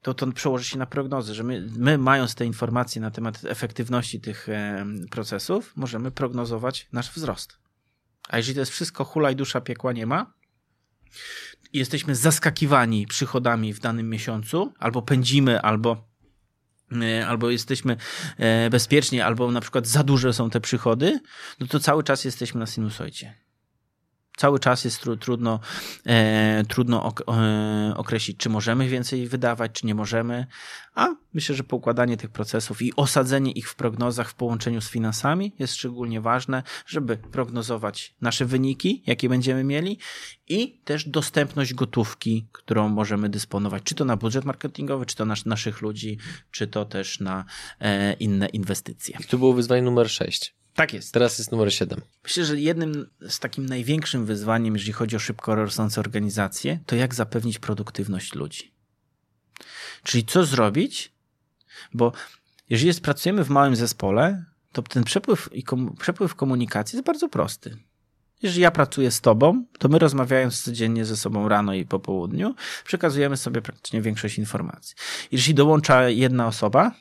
to 0.01 0.13
to 0.13 0.31
przełoży 0.31 0.65
się 0.65 0.77
na 0.77 0.85
prognozy, 0.85 1.33
że 1.35 1.43
my, 1.43 1.67
my 1.77 1.97
mając 1.97 2.35
te 2.35 2.45
informacje 2.45 3.01
na 3.01 3.11
temat 3.11 3.45
efektywności 3.45 4.21
tych 4.21 4.49
e, 4.49 4.85
procesów, 5.11 5.73
możemy 5.75 6.11
prognozować 6.11 6.87
nasz 6.91 7.11
wzrost. 7.11 7.59
A 8.29 8.37
jeżeli 8.37 8.55
to 8.55 8.59
jest 8.59 8.71
wszystko 8.71 9.05
hula 9.05 9.31
i 9.31 9.35
dusza 9.35 9.61
piekła 9.61 9.93
nie 9.93 10.05
ma, 10.05 10.33
jesteśmy 11.73 12.15
zaskakiwani 12.15 13.07
przychodami 13.07 13.73
w 13.73 13.79
danym 13.79 14.09
miesiącu, 14.09 14.73
albo 14.79 15.01
pędzimy, 15.01 15.61
albo 15.61 16.07
albo 17.27 17.49
jesteśmy 17.49 17.97
e, 18.37 18.69
bezpieczni, 18.69 19.21
albo 19.21 19.51
na 19.51 19.61
przykład 19.61 19.87
za 19.87 20.03
duże 20.03 20.33
są 20.33 20.49
te 20.49 20.59
przychody, 20.59 21.19
no 21.59 21.67
to 21.67 21.79
cały 21.79 22.03
czas 22.03 22.25
jesteśmy 22.25 22.59
na 22.59 22.65
sinusoidzie. 22.65 23.44
Cały 24.37 24.59
czas 24.59 24.85
jest 24.85 25.01
tru, 25.01 25.17
trudno, 25.17 25.59
e, 26.05 26.63
trudno 26.67 27.03
ok, 27.03 27.23
e, 27.27 27.93
określić, 27.97 28.37
czy 28.37 28.49
możemy 28.49 28.87
więcej 28.87 29.27
wydawać, 29.27 29.71
czy 29.71 29.85
nie 29.85 29.95
możemy, 29.95 30.47
a 30.95 31.15
myślę, 31.33 31.55
że 31.55 31.63
poukładanie 31.63 32.17
tych 32.17 32.29
procesów 32.29 32.81
i 32.81 32.95
osadzenie 32.95 33.51
ich 33.51 33.69
w 33.69 33.75
prognozach 33.75 34.29
w 34.29 34.33
połączeniu 34.33 34.81
z 34.81 34.89
finansami 34.89 35.53
jest 35.59 35.73
szczególnie 35.73 36.21
ważne, 36.21 36.63
żeby 36.87 37.17
prognozować 37.17 38.15
nasze 38.21 38.45
wyniki, 38.45 39.03
jakie 39.07 39.29
będziemy 39.29 39.63
mieli 39.63 39.99
i 40.47 40.81
też 40.83 41.09
dostępność 41.09 41.73
gotówki, 41.73 42.47
którą 42.51 42.89
możemy 42.89 43.29
dysponować, 43.29 43.83
czy 43.83 43.95
to 43.95 44.05
na 44.05 44.17
budżet 44.17 44.45
marketingowy, 44.45 45.05
czy 45.05 45.15
to 45.15 45.25
na 45.25 45.35
naszych 45.45 45.81
ludzi, 45.81 46.17
czy 46.51 46.67
to 46.67 46.85
też 46.85 47.19
na 47.19 47.45
e, 47.79 48.13
inne 48.13 48.47
inwestycje. 48.47 49.17
I 49.19 49.23
tu 49.23 49.39
było 49.39 49.53
wyzwanie 49.53 49.81
numer 49.81 50.09
6. 50.09 50.55
Tak 50.75 50.93
jest. 50.93 51.13
Teraz 51.13 51.37
jest 51.37 51.51
numer 51.51 51.73
7. 51.73 52.01
Myślę, 52.23 52.45
że 52.45 52.59
jednym 52.59 53.09
z 53.29 53.39
takim 53.39 53.65
największym 53.65 54.25
wyzwaniem, 54.25 54.73
jeżeli 54.73 54.93
chodzi 54.93 55.15
o 55.15 55.19
szybko 55.19 55.55
rosnące 55.55 56.01
organizacje, 56.01 56.79
to 56.85 56.95
jak 56.95 57.15
zapewnić 57.15 57.59
produktywność 57.59 58.35
ludzi. 58.35 58.71
Czyli 60.03 60.25
co 60.25 60.45
zrobić, 60.45 61.11
bo 61.93 62.11
jeżeli 62.69 62.87
jest, 62.87 63.01
pracujemy 63.01 63.43
w 63.43 63.49
małym 63.49 63.75
zespole, 63.75 64.43
to 64.71 64.81
ten 64.81 65.03
przepływ, 65.03 65.49
i 65.53 65.63
kom, 65.63 65.95
przepływ 65.99 66.35
komunikacji 66.35 66.97
jest 66.97 67.05
bardzo 67.05 67.29
prosty. 67.29 67.77
Jeżeli 68.41 68.61
ja 68.61 68.71
pracuję 68.71 69.11
z 69.11 69.21
tobą, 69.21 69.65
to 69.79 69.89
my 69.89 69.99
rozmawiając 69.99 70.63
codziennie 70.63 71.05
ze 71.05 71.17
sobą 71.17 71.49
rano 71.49 71.73
i 71.73 71.85
po 71.85 71.99
południu, 71.99 72.55
przekazujemy 72.85 73.37
sobie 73.37 73.61
praktycznie 73.61 74.01
większość 74.01 74.37
informacji. 74.37 74.95
Jeżeli 75.31 75.53
dołącza 75.53 76.09
jedna 76.09 76.47
osoba, 76.47 76.91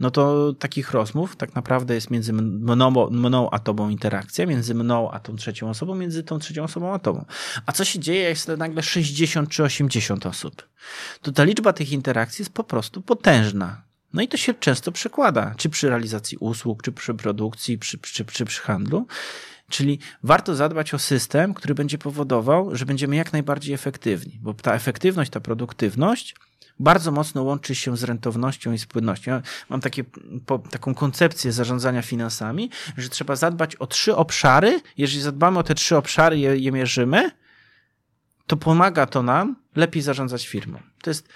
no 0.00 0.10
to 0.10 0.52
takich 0.52 0.90
rozmów 0.90 1.36
tak 1.36 1.54
naprawdę 1.54 1.94
jest 1.94 2.10
między 2.10 2.32
mną, 2.32 3.10
mną 3.10 3.50
a 3.50 3.58
tobą 3.58 3.88
interakcja, 3.88 4.46
między 4.46 4.74
mną 4.74 5.10
a 5.10 5.20
tą 5.20 5.36
trzecią 5.36 5.70
osobą, 5.70 5.94
między 5.94 6.22
tą 6.22 6.38
trzecią 6.38 6.64
osobą 6.64 6.94
a 6.94 6.98
tobą. 6.98 7.24
A 7.66 7.72
co 7.72 7.84
się 7.84 7.98
dzieje, 7.98 8.20
jak 8.20 8.30
jest 8.30 8.48
nagle 8.48 8.82
60 8.82 9.48
czy 9.48 9.62
80 9.62 10.26
osób? 10.26 10.68
To 11.22 11.32
ta 11.32 11.44
liczba 11.44 11.72
tych 11.72 11.92
interakcji 11.92 12.42
jest 12.42 12.52
po 12.52 12.64
prostu 12.64 13.02
potężna. 13.02 13.82
No 14.12 14.22
i 14.22 14.28
to 14.28 14.36
się 14.36 14.54
często 14.54 14.92
przekłada, 14.92 15.54
czy 15.56 15.68
przy 15.68 15.88
realizacji 15.88 16.38
usług, 16.38 16.82
czy 16.82 16.92
przy 16.92 17.14
produkcji, 17.14 17.78
czy, 17.78 17.98
czy, 17.98 18.24
czy 18.24 18.44
przy 18.44 18.60
handlu. 18.60 19.06
Czyli 19.70 19.98
warto 20.22 20.54
zadbać 20.54 20.94
o 20.94 20.98
system, 20.98 21.54
który 21.54 21.74
będzie 21.74 21.98
powodował, 21.98 22.76
że 22.76 22.86
będziemy 22.86 23.16
jak 23.16 23.32
najbardziej 23.32 23.74
efektywni, 23.74 24.38
bo 24.42 24.54
ta 24.54 24.74
efektywność, 24.74 25.30
ta 25.30 25.40
produktywność 25.40 26.34
bardzo 26.80 27.12
mocno 27.12 27.42
łączy 27.42 27.74
się 27.74 27.96
z 27.96 28.04
rentownością 28.04 28.72
i 28.72 28.78
z 28.78 28.86
płynnością. 28.86 29.30
Ja 29.30 29.42
mam 29.68 29.80
takie, 29.80 30.04
po, 30.46 30.58
taką 30.58 30.94
koncepcję 30.94 31.52
zarządzania 31.52 32.02
finansami, 32.02 32.70
że 32.96 33.08
trzeba 33.08 33.36
zadbać 33.36 33.76
o 33.76 33.86
trzy 33.86 34.16
obszary. 34.16 34.80
Jeżeli 34.96 35.22
zadbamy 35.22 35.58
o 35.58 35.62
te 35.62 35.74
trzy 35.74 35.96
obszary, 35.96 36.38
je, 36.38 36.58
je 36.58 36.72
mierzymy, 36.72 37.30
to 38.46 38.56
pomaga 38.56 39.06
to 39.06 39.22
nam 39.22 39.56
lepiej 39.76 40.02
zarządzać 40.02 40.46
firmą. 40.46 40.78
To 41.02 41.10
jest 41.10 41.28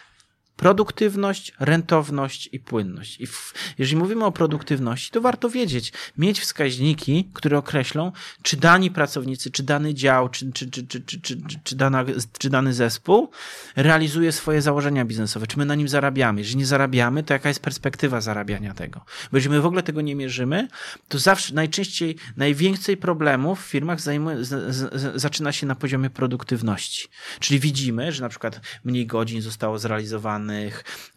produktywność, 0.56 1.52
rentowność 1.60 2.48
i 2.52 2.60
płynność. 2.60 3.20
I 3.20 3.26
w, 3.26 3.54
jeżeli 3.78 3.96
mówimy 3.96 4.24
o 4.24 4.32
produktywności, 4.32 5.10
to 5.10 5.20
warto 5.20 5.50
wiedzieć, 5.50 5.92
mieć 6.18 6.40
wskaźniki, 6.40 7.30
które 7.32 7.58
określą, 7.58 8.12
czy 8.42 8.56
dani 8.56 8.90
pracownicy, 8.90 9.50
czy 9.50 9.62
dany 9.62 9.94
dział, 9.94 10.28
czy, 10.28 10.52
czy, 10.52 10.70
czy, 10.70 10.86
czy, 10.86 11.00
czy, 11.00 11.20
czy, 11.20 11.36
czy, 11.64 11.76
dana, 11.76 12.04
czy 12.38 12.50
dany 12.50 12.72
zespół 12.74 13.30
realizuje 13.76 14.32
swoje 14.32 14.62
założenia 14.62 15.04
biznesowe, 15.04 15.46
czy 15.46 15.58
my 15.58 15.64
na 15.64 15.74
nim 15.74 15.88
zarabiamy. 15.88 16.40
Jeżeli 16.40 16.56
nie 16.56 16.66
zarabiamy, 16.66 17.22
to 17.22 17.32
jaka 17.34 17.48
jest 17.48 17.60
perspektywa 17.60 18.20
zarabiania 18.20 18.74
tego? 18.74 19.00
Bo 19.30 19.36
jeżeli 19.36 19.54
my 19.54 19.60
w 19.60 19.66
ogóle 19.66 19.82
tego 19.82 20.00
nie 20.00 20.14
mierzymy, 20.14 20.68
to 21.08 21.18
zawsze 21.18 21.54
najczęściej 21.54 22.16
najwięcej 22.36 22.96
problemów 22.96 23.60
w 23.60 23.66
firmach 23.66 24.00
zajmuje, 24.00 24.44
z, 24.44 24.74
z, 24.74 25.20
zaczyna 25.20 25.52
się 25.52 25.66
na 25.66 25.74
poziomie 25.74 26.10
produktywności. 26.10 27.08
Czyli 27.40 27.60
widzimy, 27.60 28.12
że 28.12 28.22
na 28.22 28.28
przykład 28.28 28.60
mniej 28.84 29.06
godzin 29.06 29.42
zostało 29.42 29.78
zrealizowane, 29.78 30.41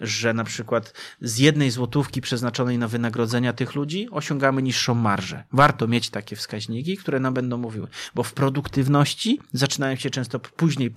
że 0.01 0.33
na 0.33 0.43
przykład 0.43 0.93
z 1.21 1.37
jednej 1.37 1.71
złotówki 1.71 2.21
przeznaczonej 2.21 2.77
na 2.77 2.87
wynagrodzenia 2.87 3.53
tych 3.53 3.75
ludzi 3.75 4.07
osiągamy 4.11 4.61
niższą 4.61 4.95
marżę. 4.95 5.43
Warto 5.51 5.87
mieć 5.87 6.09
takie 6.09 6.35
wskaźniki, 6.35 6.97
które 6.97 7.19
nam 7.19 7.33
będą 7.33 7.57
mówiły, 7.57 7.87
bo 8.15 8.23
w 8.23 8.33
produktywności 8.33 9.39
zaczynają 9.53 9.95
się 9.95 10.09
często 10.09 10.39
później, 10.39 10.91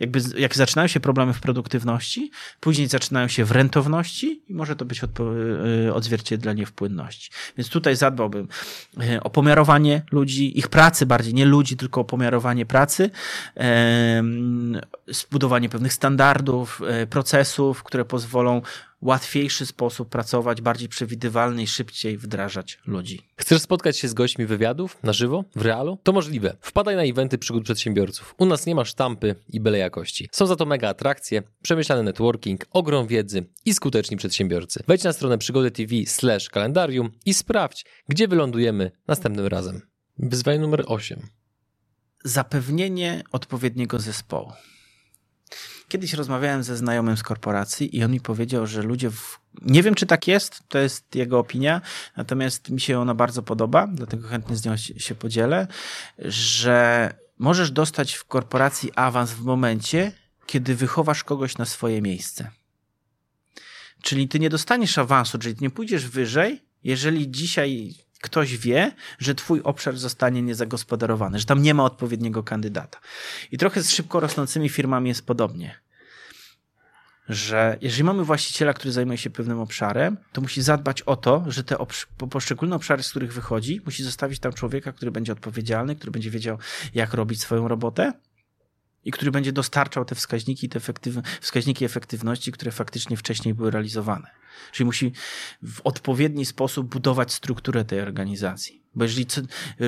jakby 0.00 0.20
jak 0.36 0.56
zaczynają 0.56 0.88
się 0.88 1.00
problemy 1.00 1.32
w 1.32 1.40
produktywności, 1.40 2.30
później 2.60 2.88
zaczynają 2.88 3.28
się 3.28 3.44
w 3.44 3.50
rentowności 3.50 4.42
i 4.48 4.54
może 4.54 4.76
to 4.76 4.84
być 4.84 5.00
y, 5.02 5.94
odzwierciedlenie 5.94 6.66
w 6.66 6.72
płynności. 6.72 7.30
Więc 7.56 7.68
tutaj 7.68 7.96
zadbałbym 7.96 8.48
y, 9.02 9.22
o 9.22 9.30
pomiarowanie 9.30 10.02
ludzi, 10.12 10.58
ich 10.58 10.68
pracy 10.68 11.06
bardziej, 11.06 11.34
nie 11.34 11.44
ludzi, 11.44 11.76
tylko 11.76 12.00
o 12.00 12.04
pomiarowanie 12.04 12.66
pracy, 12.66 13.10
zbudowanie 15.08 15.68
pewnych 15.68 15.92
standardów, 15.92 16.80
y, 17.02 17.06
procesów, 17.68 17.82
które 17.82 18.04
pozwolą 18.04 18.62
w 19.02 19.06
łatwiejszy 19.06 19.66
sposób 19.66 20.08
pracować, 20.08 20.60
bardziej 20.60 20.88
przewidywalny 20.88 21.62
i 21.62 21.66
szybciej 21.66 22.18
wdrażać 22.18 22.78
ludzi. 22.86 23.20
Chcesz 23.36 23.62
spotkać 23.62 23.98
się 23.98 24.08
z 24.08 24.14
gośćmi 24.14 24.46
wywiadów 24.46 24.98
na 25.02 25.12
żywo, 25.12 25.44
w 25.56 25.62
realu? 25.62 25.98
To 26.02 26.12
możliwe. 26.12 26.56
Wpadaj 26.60 26.96
na 26.96 27.02
eventy 27.02 27.38
przygód 27.38 27.64
przedsiębiorców. 27.64 28.34
U 28.38 28.46
nas 28.46 28.66
nie 28.66 28.74
ma 28.74 28.84
sztampy 28.84 29.34
i 29.48 29.60
byle 29.60 29.78
jakości. 29.78 30.28
Są 30.32 30.46
za 30.46 30.56
to 30.56 30.66
mega 30.66 30.88
atrakcje, 30.88 31.42
przemyślany 31.62 32.02
networking, 32.02 32.66
ogrom 32.70 33.06
wiedzy 33.06 33.46
i 33.64 33.74
skuteczni 33.74 34.16
przedsiębiorcy. 34.16 34.82
Wejdź 34.86 35.04
na 35.04 35.12
stronę 35.12 35.38
przygody 35.38 35.70
TV 35.70 35.94
slash 36.06 36.48
kalendarium 36.48 37.10
i 37.26 37.34
sprawdź, 37.34 37.84
gdzie 38.08 38.28
wylądujemy 38.28 38.90
następnym 39.08 39.46
razem. 39.46 39.80
Wyzwanie 40.18 40.58
numer 40.58 40.84
8. 40.86 41.26
Zapewnienie 42.24 43.22
odpowiedniego 43.32 43.98
zespołu. 43.98 44.52
Kiedyś 45.88 46.12
rozmawiałem 46.12 46.62
ze 46.62 46.76
znajomym 46.76 47.16
z 47.16 47.22
korporacji 47.22 47.96
i 47.96 48.04
on 48.04 48.12
mi 48.12 48.20
powiedział, 48.20 48.66
że 48.66 48.82
ludzie 48.82 49.10
w... 49.10 49.40
Nie 49.62 49.82
wiem, 49.82 49.94
czy 49.94 50.06
tak 50.06 50.28
jest, 50.28 50.62
to 50.68 50.78
jest 50.78 51.14
jego 51.14 51.38
opinia, 51.38 51.80
natomiast 52.16 52.70
mi 52.70 52.80
się 52.80 53.00
ona 53.00 53.14
bardzo 53.14 53.42
podoba, 53.42 53.86
dlatego 53.86 54.28
chętnie 54.28 54.56
z 54.56 54.64
nią 54.64 54.76
się 54.76 55.14
podzielę, 55.14 55.66
że 56.18 57.10
możesz 57.38 57.70
dostać 57.70 58.14
w 58.14 58.24
korporacji 58.24 58.92
awans 58.94 59.32
w 59.32 59.44
momencie, 59.44 60.12
kiedy 60.46 60.74
wychowasz 60.74 61.24
kogoś 61.24 61.58
na 61.58 61.64
swoje 61.64 62.02
miejsce. 62.02 62.50
Czyli 64.02 64.28
ty 64.28 64.38
nie 64.38 64.50
dostaniesz 64.50 64.98
awansu, 64.98 65.38
czyli 65.38 65.54
ty 65.54 65.64
nie 65.64 65.70
pójdziesz 65.70 66.08
wyżej, 66.08 66.62
jeżeli 66.84 67.30
dzisiaj 67.30 67.94
ktoś 68.20 68.56
wie, 68.56 68.92
że 69.18 69.34
twój 69.34 69.60
obszar 69.62 69.96
zostanie 69.96 70.42
niezagospodarowany, 70.42 71.38
że 71.38 71.44
tam 71.44 71.62
nie 71.62 71.74
ma 71.74 71.84
odpowiedniego 71.84 72.42
kandydata. 72.42 72.98
I 73.52 73.58
trochę 73.58 73.82
z 73.82 73.90
szybko 73.90 74.20
rosnącymi 74.20 74.68
firmami 74.68 75.08
jest 75.08 75.26
podobnie. 75.26 75.80
Że 77.28 77.78
jeżeli 77.80 78.04
mamy 78.04 78.24
właściciela, 78.24 78.74
który 78.74 78.92
zajmuje 78.92 79.18
się 79.18 79.30
pewnym 79.30 79.60
obszarem, 79.60 80.16
to 80.32 80.40
musi 80.40 80.62
zadbać 80.62 81.02
o 81.02 81.16
to, 81.16 81.44
że 81.46 81.64
te 81.64 81.76
poszczególne 82.30 82.76
obszary, 82.76 83.02
z 83.02 83.10
których 83.10 83.32
wychodzi, 83.32 83.80
musi 83.84 84.04
zostawić 84.04 84.38
tam 84.38 84.52
człowieka, 84.52 84.92
który 84.92 85.10
będzie 85.10 85.32
odpowiedzialny, 85.32 85.96
który 85.96 86.12
będzie 86.12 86.30
wiedział, 86.30 86.58
jak 86.94 87.14
robić 87.14 87.40
swoją 87.40 87.68
robotę 87.68 88.12
i 89.04 89.10
który 89.10 89.30
będzie 89.30 89.52
dostarczał 89.52 90.04
te 90.04 90.14
wskaźniki, 90.14 90.68
te 90.68 90.76
efektyw 90.76 91.14
wskaźniki 91.40 91.84
efektywności, 91.84 92.52
które 92.52 92.70
faktycznie 92.70 93.16
wcześniej 93.16 93.54
były 93.54 93.70
realizowane. 93.70 94.30
Czyli 94.72 94.84
musi 94.84 95.12
w 95.62 95.80
odpowiedni 95.84 96.46
sposób 96.46 96.88
budować 96.88 97.32
strukturę 97.32 97.84
tej 97.84 98.00
organizacji. 98.00 98.82
Bo 98.94 99.04
jeżeli 99.04 99.26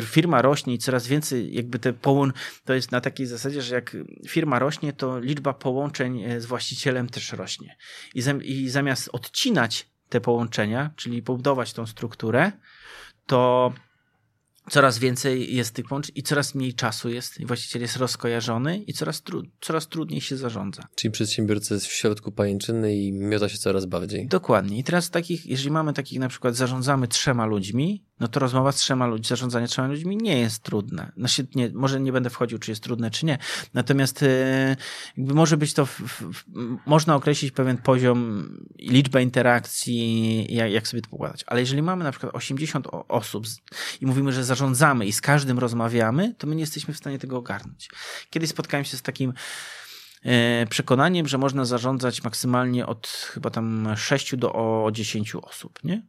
firma 0.02 0.42
rośnie 0.42 0.74
i 0.74 0.78
coraz 0.78 1.06
więcej 1.06 1.54
jakby 1.54 1.78
te 1.78 1.92
połączeń, 1.92 2.42
to 2.64 2.74
jest 2.74 2.92
na 2.92 3.00
takiej 3.00 3.26
zasadzie, 3.26 3.62
że 3.62 3.74
jak 3.74 3.96
firma 4.28 4.58
rośnie, 4.58 4.92
to 4.92 5.18
liczba 5.18 5.52
połączeń 5.52 6.22
e, 6.22 6.40
z 6.40 6.46
właścicielem 6.46 7.08
też 7.08 7.32
rośnie. 7.32 7.76
I, 8.14 8.22
i 8.44 8.70
zamiast 8.70 9.08
odcinać 9.12 9.88
te 10.08 10.20
połączenia, 10.20 10.90
czyli 10.96 11.22
budować 11.22 11.72
tą 11.72 11.86
strukturę, 11.86 12.52
to 13.26 13.72
coraz 14.70 14.98
więcej 14.98 15.56
jest 15.56 15.74
tych 15.74 15.86
połączeń 15.86 16.12
i 16.14 16.22
coraz 16.22 16.54
mniej 16.54 16.74
czasu 16.74 17.08
jest 17.08 17.40
i 17.40 17.46
właściciel 17.46 17.82
jest 17.82 17.96
rozkojarzony 17.96 18.78
i 18.78 18.92
coraz, 18.92 19.22
tru 19.22 19.42
coraz 19.60 19.88
trudniej 19.88 20.20
się 20.20 20.36
zarządza. 20.36 20.82
Czyli 20.94 21.12
przedsiębiorca 21.12 21.74
jest 21.74 21.86
w 21.86 21.92
środku 21.92 22.32
pajęczyny 22.32 22.96
i 22.96 23.12
miota 23.12 23.48
się 23.48 23.58
coraz 23.58 23.86
bardziej. 23.86 24.26
Dokładnie. 24.26 24.78
I 24.78 24.84
teraz 24.84 25.10
takich, 25.10 25.46
jeżeli 25.46 25.70
mamy 25.70 25.92
takich 25.92 26.18
na 26.18 26.28
przykład 26.28 26.56
zarządzamy 26.56 27.08
trzema 27.08 27.46
ludźmi, 27.46 28.04
no 28.20 28.28
to 28.28 28.40
rozmowa 28.40 28.72
z 28.72 28.76
trzema 28.76 29.06
ludźmi, 29.06 29.26
zarządzanie 29.26 29.68
trzema 29.68 29.88
ludźmi 29.88 30.16
nie 30.16 30.40
jest 30.40 30.62
trudne. 30.62 31.12
Znaczy, 31.16 31.46
nie, 31.54 31.70
może 31.74 32.00
nie 32.00 32.12
będę 32.12 32.30
wchodził, 32.30 32.58
czy 32.58 32.70
jest 32.70 32.82
trudne, 32.82 33.10
czy 33.10 33.26
nie. 33.26 33.38
Natomiast 33.74 34.22
e, 34.22 34.76
jakby 35.16 35.34
może 35.34 35.56
być 35.56 35.74
to, 35.74 35.86
w, 35.86 36.00
w, 36.00 36.44
można 36.86 37.14
określić 37.14 37.52
pewien 37.52 37.78
poziom, 37.78 38.48
liczbę 38.78 39.22
interakcji, 39.22 40.54
jak, 40.54 40.72
jak 40.72 40.88
sobie 40.88 41.02
to 41.02 41.10
pokładać. 41.10 41.44
Ale 41.46 41.60
jeżeli 41.60 41.82
mamy 41.82 42.04
na 42.04 42.10
przykład 42.10 42.34
80 42.34 42.86
osób 43.08 43.44
i 44.00 44.06
mówimy, 44.06 44.32
że 44.32 44.44
zarządzamy 44.44 45.06
i 45.06 45.12
z 45.12 45.20
każdym 45.20 45.58
rozmawiamy, 45.58 46.34
to 46.38 46.46
my 46.46 46.54
nie 46.54 46.60
jesteśmy 46.60 46.94
w 46.94 46.96
stanie 46.96 47.18
tego 47.18 47.36
ogarnąć. 47.38 47.90
Kiedyś 48.30 48.50
spotkałem 48.50 48.84
się 48.84 48.96
z 48.96 49.02
takim 49.02 49.32
e, 50.22 50.66
przekonaniem, 50.66 51.28
że 51.28 51.38
można 51.38 51.64
zarządzać 51.64 52.24
maksymalnie 52.24 52.86
od 52.86 53.06
chyba 53.08 53.50
tam 53.50 53.88
6 53.96 54.36
do 54.36 54.52
o 54.52 54.90
10 54.92 55.34
osób, 55.34 55.78
nie? 55.84 56.02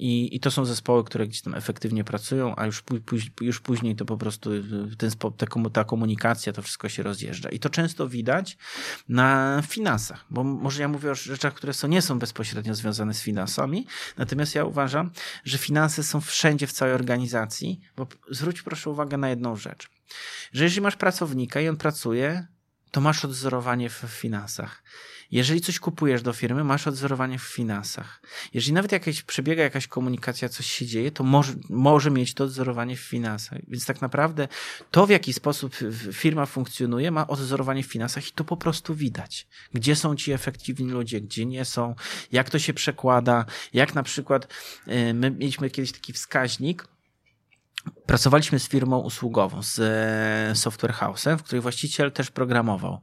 I, 0.00 0.36
I 0.36 0.40
to 0.40 0.50
są 0.50 0.64
zespoły, 0.64 1.04
które 1.04 1.26
gdzieś 1.26 1.42
tam 1.42 1.54
efektywnie 1.54 2.04
pracują, 2.04 2.56
a 2.56 2.66
już, 2.66 2.82
już 3.40 3.60
później 3.60 3.96
to 3.96 4.04
po 4.04 4.16
prostu 4.16 4.50
ten, 4.98 5.10
ta 5.72 5.84
komunikacja, 5.84 6.52
to 6.52 6.62
wszystko 6.62 6.88
się 6.88 7.02
rozjeżdża. 7.02 7.48
I 7.48 7.58
to 7.58 7.70
często 7.70 8.08
widać 8.08 8.58
na 9.08 9.62
finansach, 9.68 10.24
bo 10.30 10.44
może 10.44 10.82
ja 10.82 10.88
mówię 10.88 11.10
o 11.10 11.14
rzeczach, 11.14 11.54
które 11.54 11.72
są, 11.72 11.88
nie 11.88 12.02
są 12.02 12.18
bezpośrednio 12.18 12.74
związane 12.74 13.14
z 13.14 13.22
finansami, 13.22 13.86
natomiast 14.16 14.54
ja 14.54 14.64
uważam, 14.64 15.10
że 15.44 15.58
finanse 15.58 16.02
są 16.02 16.20
wszędzie 16.20 16.66
w 16.66 16.72
całej 16.72 16.94
organizacji, 16.94 17.80
bo 17.96 18.06
zwróć 18.30 18.62
proszę 18.62 18.90
uwagę 18.90 19.16
na 19.16 19.28
jedną 19.28 19.56
rzecz. 19.56 19.90
Że 20.52 20.64
jeżeli 20.64 20.80
masz 20.80 20.96
pracownika 20.96 21.60
i 21.60 21.68
on 21.68 21.76
pracuje, 21.76 22.46
to 22.90 23.00
masz 23.00 23.24
odzorowanie 23.24 23.90
w 23.90 24.04
finansach. 24.08 24.82
Jeżeli 25.30 25.60
coś 25.60 25.78
kupujesz 25.78 26.22
do 26.22 26.32
firmy, 26.32 26.64
masz 26.64 26.86
odzorowanie 26.86 27.38
w 27.38 27.42
finansach. 27.42 28.22
Jeżeli 28.54 28.72
nawet 28.72 28.92
jakaś 28.92 29.22
przebiega 29.22 29.62
jakaś 29.62 29.86
komunikacja, 29.86 30.48
coś 30.48 30.66
się 30.66 30.86
dzieje, 30.86 31.12
to 31.12 31.24
może, 31.24 31.52
może 31.68 32.10
mieć 32.10 32.34
to 32.34 32.44
odzorowanie 32.44 32.96
w 32.96 33.00
finansach. 33.00 33.58
Więc 33.68 33.86
tak 33.86 34.00
naprawdę 34.00 34.48
to, 34.90 35.06
w 35.06 35.10
jaki 35.10 35.32
sposób 35.32 35.76
firma 36.12 36.46
funkcjonuje, 36.46 37.10
ma 37.10 37.26
odzorowanie 37.26 37.82
w 37.82 37.86
finansach 37.86 38.28
i 38.28 38.32
to 38.32 38.44
po 38.44 38.56
prostu 38.56 38.94
widać. 38.94 39.46
Gdzie 39.74 39.96
są 39.96 40.16
ci 40.16 40.32
efektywni 40.32 40.90
ludzie, 40.90 41.20
gdzie 41.20 41.46
nie 41.46 41.64
są, 41.64 41.94
jak 42.32 42.50
to 42.50 42.58
się 42.58 42.74
przekłada, 42.74 43.44
jak 43.72 43.94
na 43.94 44.02
przykład 44.02 44.48
y, 44.88 45.14
my 45.14 45.30
mieliśmy 45.30 45.70
kiedyś 45.70 45.92
taki 45.92 46.12
wskaźnik, 46.12 46.86
Pracowaliśmy 48.06 48.58
z 48.58 48.68
firmą 48.68 48.98
usługową, 48.98 49.62
z 49.62 49.78
e, 49.78 50.56
Software 50.56 50.92
House'em, 50.92 51.38
w 51.38 51.42
której 51.42 51.62
właściciel 51.62 52.12
też 52.12 52.30
programował. 52.30 53.00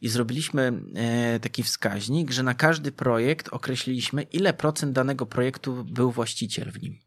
I 0.00 0.08
zrobiliśmy 0.08 0.82
e, 0.94 1.40
taki 1.40 1.62
wskaźnik, 1.62 2.30
że 2.30 2.42
na 2.42 2.54
każdy 2.54 2.92
projekt 2.92 3.48
określiliśmy, 3.48 4.22
ile 4.22 4.54
procent 4.54 4.92
danego 4.92 5.26
projektu 5.26 5.84
był 5.84 6.10
właściciel 6.10 6.72
w 6.72 6.82
nim. 6.82 6.98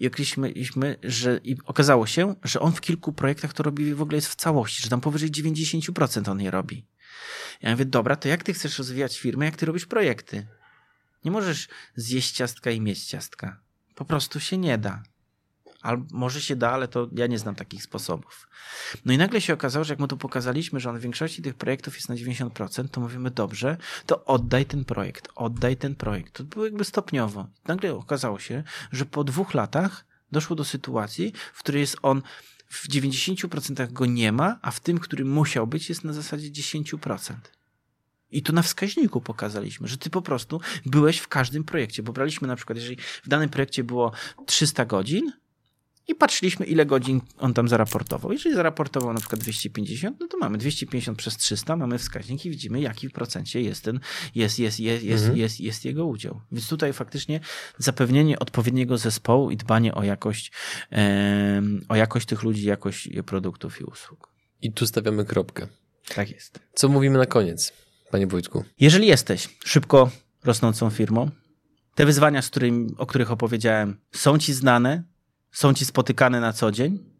I 0.00 0.06
określiliśmy, 0.06 0.96
że 1.02 1.40
i 1.44 1.56
okazało 1.64 2.06
się, 2.06 2.34
że 2.44 2.60
on 2.60 2.72
w 2.72 2.80
kilku 2.80 3.12
projektach 3.12 3.52
to 3.52 3.62
robi 3.62 3.94
w 3.94 4.02
ogóle 4.02 4.16
jest 4.16 4.28
w 4.28 4.34
całości, 4.34 4.82
że 4.82 4.88
tam 4.88 5.00
powyżej 5.00 5.30
90% 5.30 6.30
on 6.30 6.40
je 6.40 6.50
robi. 6.50 6.86
Ja 7.62 7.70
mówię, 7.70 7.84
dobra, 7.84 8.16
to 8.16 8.28
jak 8.28 8.42
ty 8.42 8.54
chcesz 8.54 8.78
rozwijać 8.78 9.18
firmę, 9.18 9.44
jak 9.44 9.56
ty 9.56 9.66
robisz 9.66 9.86
projekty? 9.86 10.46
Nie 11.24 11.30
możesz 11.30 11.68
zjeść 11.96 12.32
ciastka 12.32 12.70
i 12.70 12.80
mieć 12.80 13.04
ciastka. 13.04 13.60
Po 13.94 14.04
prostu 14.04 14.40
się 14.40 14.58
nie 14.58 14.78
da. 14.78 15.02
Albo 15.82 16.04
może 16.12 16.40
się 16.40 16.56
da, 16.56 16.70
ale 16.70 16.88
to 16.88 17.08
ja 17.12 17.26
nie 17.26 17.38
znam 17.38 17.54
takich 17.54 17.82
sposobów. 17.82 18.48
No 19.04 19.12
i 19.12 19.18
nagle 19.18 19.40
się 19.40 19.54
okazało, 19.54 19.84
że 19.84 19.92
jak 19.92 20.00
mu 20.00 20.08
to 20.08 20.16
pokazaliśmy, 20.16 20.80
że 20.80 20.90
on 20.90 20.98
w 20.98 21.02
większości 21.02 21.42
tych 21.42 21.54
projektów 21.54 21.94
jest 21.94 22.08
na 22.08 22.14
90%, 22.14 22.88
to 22.88 23.00
mówimy, 23.00 23.30
dobrze, 23.30 23.76
to 24.06 24.24
oddaj 24.24 24.66
ten 24.66 24.84
projekt, 24.84 25.28
oddaj 25.34 25.76
ten 25.76 25.94
projekt. 25.94 26.32
To 26.32 26.44
było 26.44 26.64
jakby 26.64 26.84
stopniowo. 26.84 27.46
Nagle 27.66 27.94
okazało 27.94 28.38
się, 28.38 28.62
że 28.92 29.06
po 29.06 29.24
dwóch 29.24 29.54
latach 29.54 30.04
doszło 30.32 30.56
do 30.56 30.64
sytuacji, 30.64 31.32
w 31.52 31.58
której 31.58 31.80
jest 31.80 31.96
on 32.02 32.22
w 32.68 32.88
90% 32.88 33.92
go 33.92 34.06
nie 34.06 34.32
ma, 34.32 34.58
a 34.62 34.70
w 34.70 34.80
tym, 34.80 34.98
który 34.98 35.24
musiał 35.24 35.66
być, 35.66 35.88
jest 35.88 36.04
na 36.04 36.12
zasadzie 36.12 36.50
10%. 36.50 37.34
I 38.30 38.42
tu 38.42 38.52
na 38.52 38.62
wskaźniku 38.62 39.20
pokazaliśmy, 39.20 39.88
że 39.88 39.98
ty 39.98 40.10
po 40.10 40.22
prostu 40.22 40.60
byłeś 40.86 41.18
w 41.18 41.28
każdym 41.28 41.64
projekcie, 41.64 42.02
bo 42.02 42.12
braliśmy 42.12 42.48
na 42.48 42.56
przykład, 42.56 42.78
jeżeli 42.78 42.96
w 43.22 43.28
danym 43.28 43.48
projekcie 43.48 43.84
było 43.84 44.12
300 44.46 44.84
godzin, 44.84 45.32
i 46.08 46.14
patrzyliśmy, 46.14 46.66
ile 46.66 46.86
godzin 46.86 47.20
on 47.38 47.54
tam 47.54 47.68
zaraportował. 47.68 48.32
Jeżeli 48.32 48.54
zaraportował 48.54 49.12
na 49.12 49.20
przykład 49.20 49.40
250, 49.40 50.20
no 50.20 50.28
to 50.28 50.38
mamy 50.38 50.58
250 50.58 51.18
przez 51.18 51.36
300, 51.36 51.76
mamy 51.76 51.98
wskaźnik 51.98 52.46
i 52.46 52.50
widzimy, 52.50 52.80
jaki 52.80 53.08
w 53.08 53.12
procencie 53.12 53.62
jest 53.62 53.84
ten, 53.84 54.00
jest, 54.34 54.58
jest, 54.58 54.80
jest, 54.80 55.04
jest, 55.04 55.22
mhm. 55.22 55.38
jest, 55.38 55.60
jest 55.60 55.84
jego 55.84 56.06
udział. 56.06 56.40
Więc 56.52 56.68
tutaj 56.68 56.92
faktycznie 56.92 57.40
zapewnienie 57.78 58.38
odpowiedniego 58.38 58.98
zespołu 58.98 59.50
i 59.50 59.56
dbanie 59.56 59.94
o 59.94 60.04
jakość, 60.04 60.52
e, 60.92 61.62
o 61.88 61.96
jakość 61.96 62.26
tych 62.26 62.42
ludzi, 62.42 62.66
jakość 62.66 63.08
produktów 63.26 63.80
i 63.80 63.84
usług. 63.84 64.32
I 64.62 64.72
tu 64.72 64.86
stawiamy 64.86 65.24
kropkę. 65.24 65.66
Tak 66.14 66.30
jest. 66.30 66.60
Co 66.74 66.88
mówimy 66.88 67.18
na 67.18 67.26
koniec, 67.26 67.72
panie 68.10 68.26
Wojtku? 68.26 68.64
Jeżeli 68.80 69.06
jesteś 69.06 69.48
szybko 69.64 70.10
rosnącą 70.44 70.90
firmą, 70.90 71.30
te 71.94 72.06
wyzwania, 72.06 72.42
z 72.42 72.48
którymi, 72.48 72.94
o 72.98 73.06
których 73.06 73.30
opowiedziałem, 73.30 74.00
są 74.12 74.38
ci 74.38 74.52
znane, 74.52 75.02
są 75.50 75.74
ci 75.74 75.84
spotykane 75.84 76.40
na 76.40 76.52
co 76.52 76.72
dzień. 76.72 77.18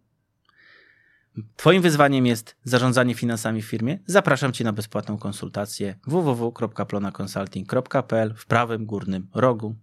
Twoim 1.57 1.83
wyzwaniem 1.83 2.27
jest 2.27 2.57
zarządzanie 2.65 3.15
finansami 3.15 3.63
w 3.63 3.67
firmie. 3.67 3.99
Zapraszam 4.07 4.53
Cię 4.53 4.65
na 4.65 4.73
bezpłatną 4.73 5.19
konsultację 5.19 5.95
www.plonaconsulting.pl 6.07 8.35
w 8.35 8.47
prawym 8.47 8.87
górnym 8.87 9.29
rogu. 9.35 9.77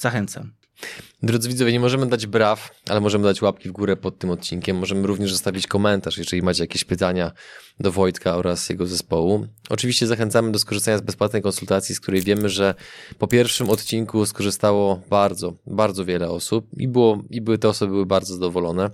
Zachęcam. 0.00 0.63
Drodzy 1.22 1.48
widzowie, 1.48 1.72
nie 1.72 1.80
możemy 1.80 2.06
dać 2.06 2.26
braw, 2.26 2.80
ale 2.88 3.00
możemy 3.00 3.24
dać 3.24 3.42
łapki 3.42 3.68
w 3.68 3.72
górę 3.72 3.96
pod 3.96 4.18
tym 4.18 4.30
odcinkiem. 4.30 4.76
Możemy 4.76 5.06
również 5.06 5.32
zostawić 5.32 5.66
komentarz, 5.66 6.18
jeżeli 6.18 6.42
macie 6.42 6.62
jakieś 6.62 6.84
pytania 6.84 7.32
do 7.80 7.92
Wojtka 7.92 8.36
oraz 8.36 8.68
jego 8.68 8.86
zespołu. 8.86 9.46
Oczywiście 9.68 10.06
zachęcamy 10.06 10.52
do 10.52 10.58
skorzystania 10.58 10.98
z 10.98 11.00
bezpłatnej 11.00 11.42
konsultacji, 11.42 11.94
z 11.94 12.00
której 12.00 12.22
wiemy, 12.22 12.48
że 12.48 12.74
po 13.18 13.26
pierwszym 13.26 13.70
odcinku 13.70 14.26
skorzystało 14.26 15.02
bardzo, 15.10 15.56
bardzo 15.66 16.04
wiele 16.04 16.30
osób 16.30 16.66
i, 16.76 16.88
było, 16.88 17.22
i 17.30 17.40
były 17.40 17.58
te 17.58 17.68
osoby 17.68 17.92
były 17.92 18.06
bardzo 18.06 18.34
zadowolone. 18.34 18.90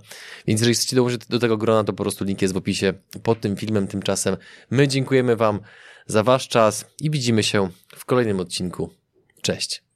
Więc 0.47 0.61
jeżeli 0.61 0.75
chcecie 0.75 0.95
dołożyć 0.95 1.27
do 1.27 1.39
tego 1.39 1.57
grona, 1.57 1.83
to 1.83 1.93
po 1.93 2.03
prostu 2.03 2.25
link 2.25 2.41
jest 2.41 2.53
w 2.53 2.57
opisie 2.57 2.93
pod 3.23 3.41
tym 3.41 3.57
filmem. 3.57 3.87
Tymczasem 3.87 4.37
my 4.69 4.87
dziękujemy 4.87 5.35
Wam 5.35 5.59
za 6.07 6.23
Wasz 6.23 6.47
czas 6.47 6.85
i 7.01 7.11
widzimy 7.11 7.43
się 7.43 7.69
w 7.95 8.05
kolejnym 8.05 8.39
odcinku. 8.39 8.89
Cześć. 9.41 9.90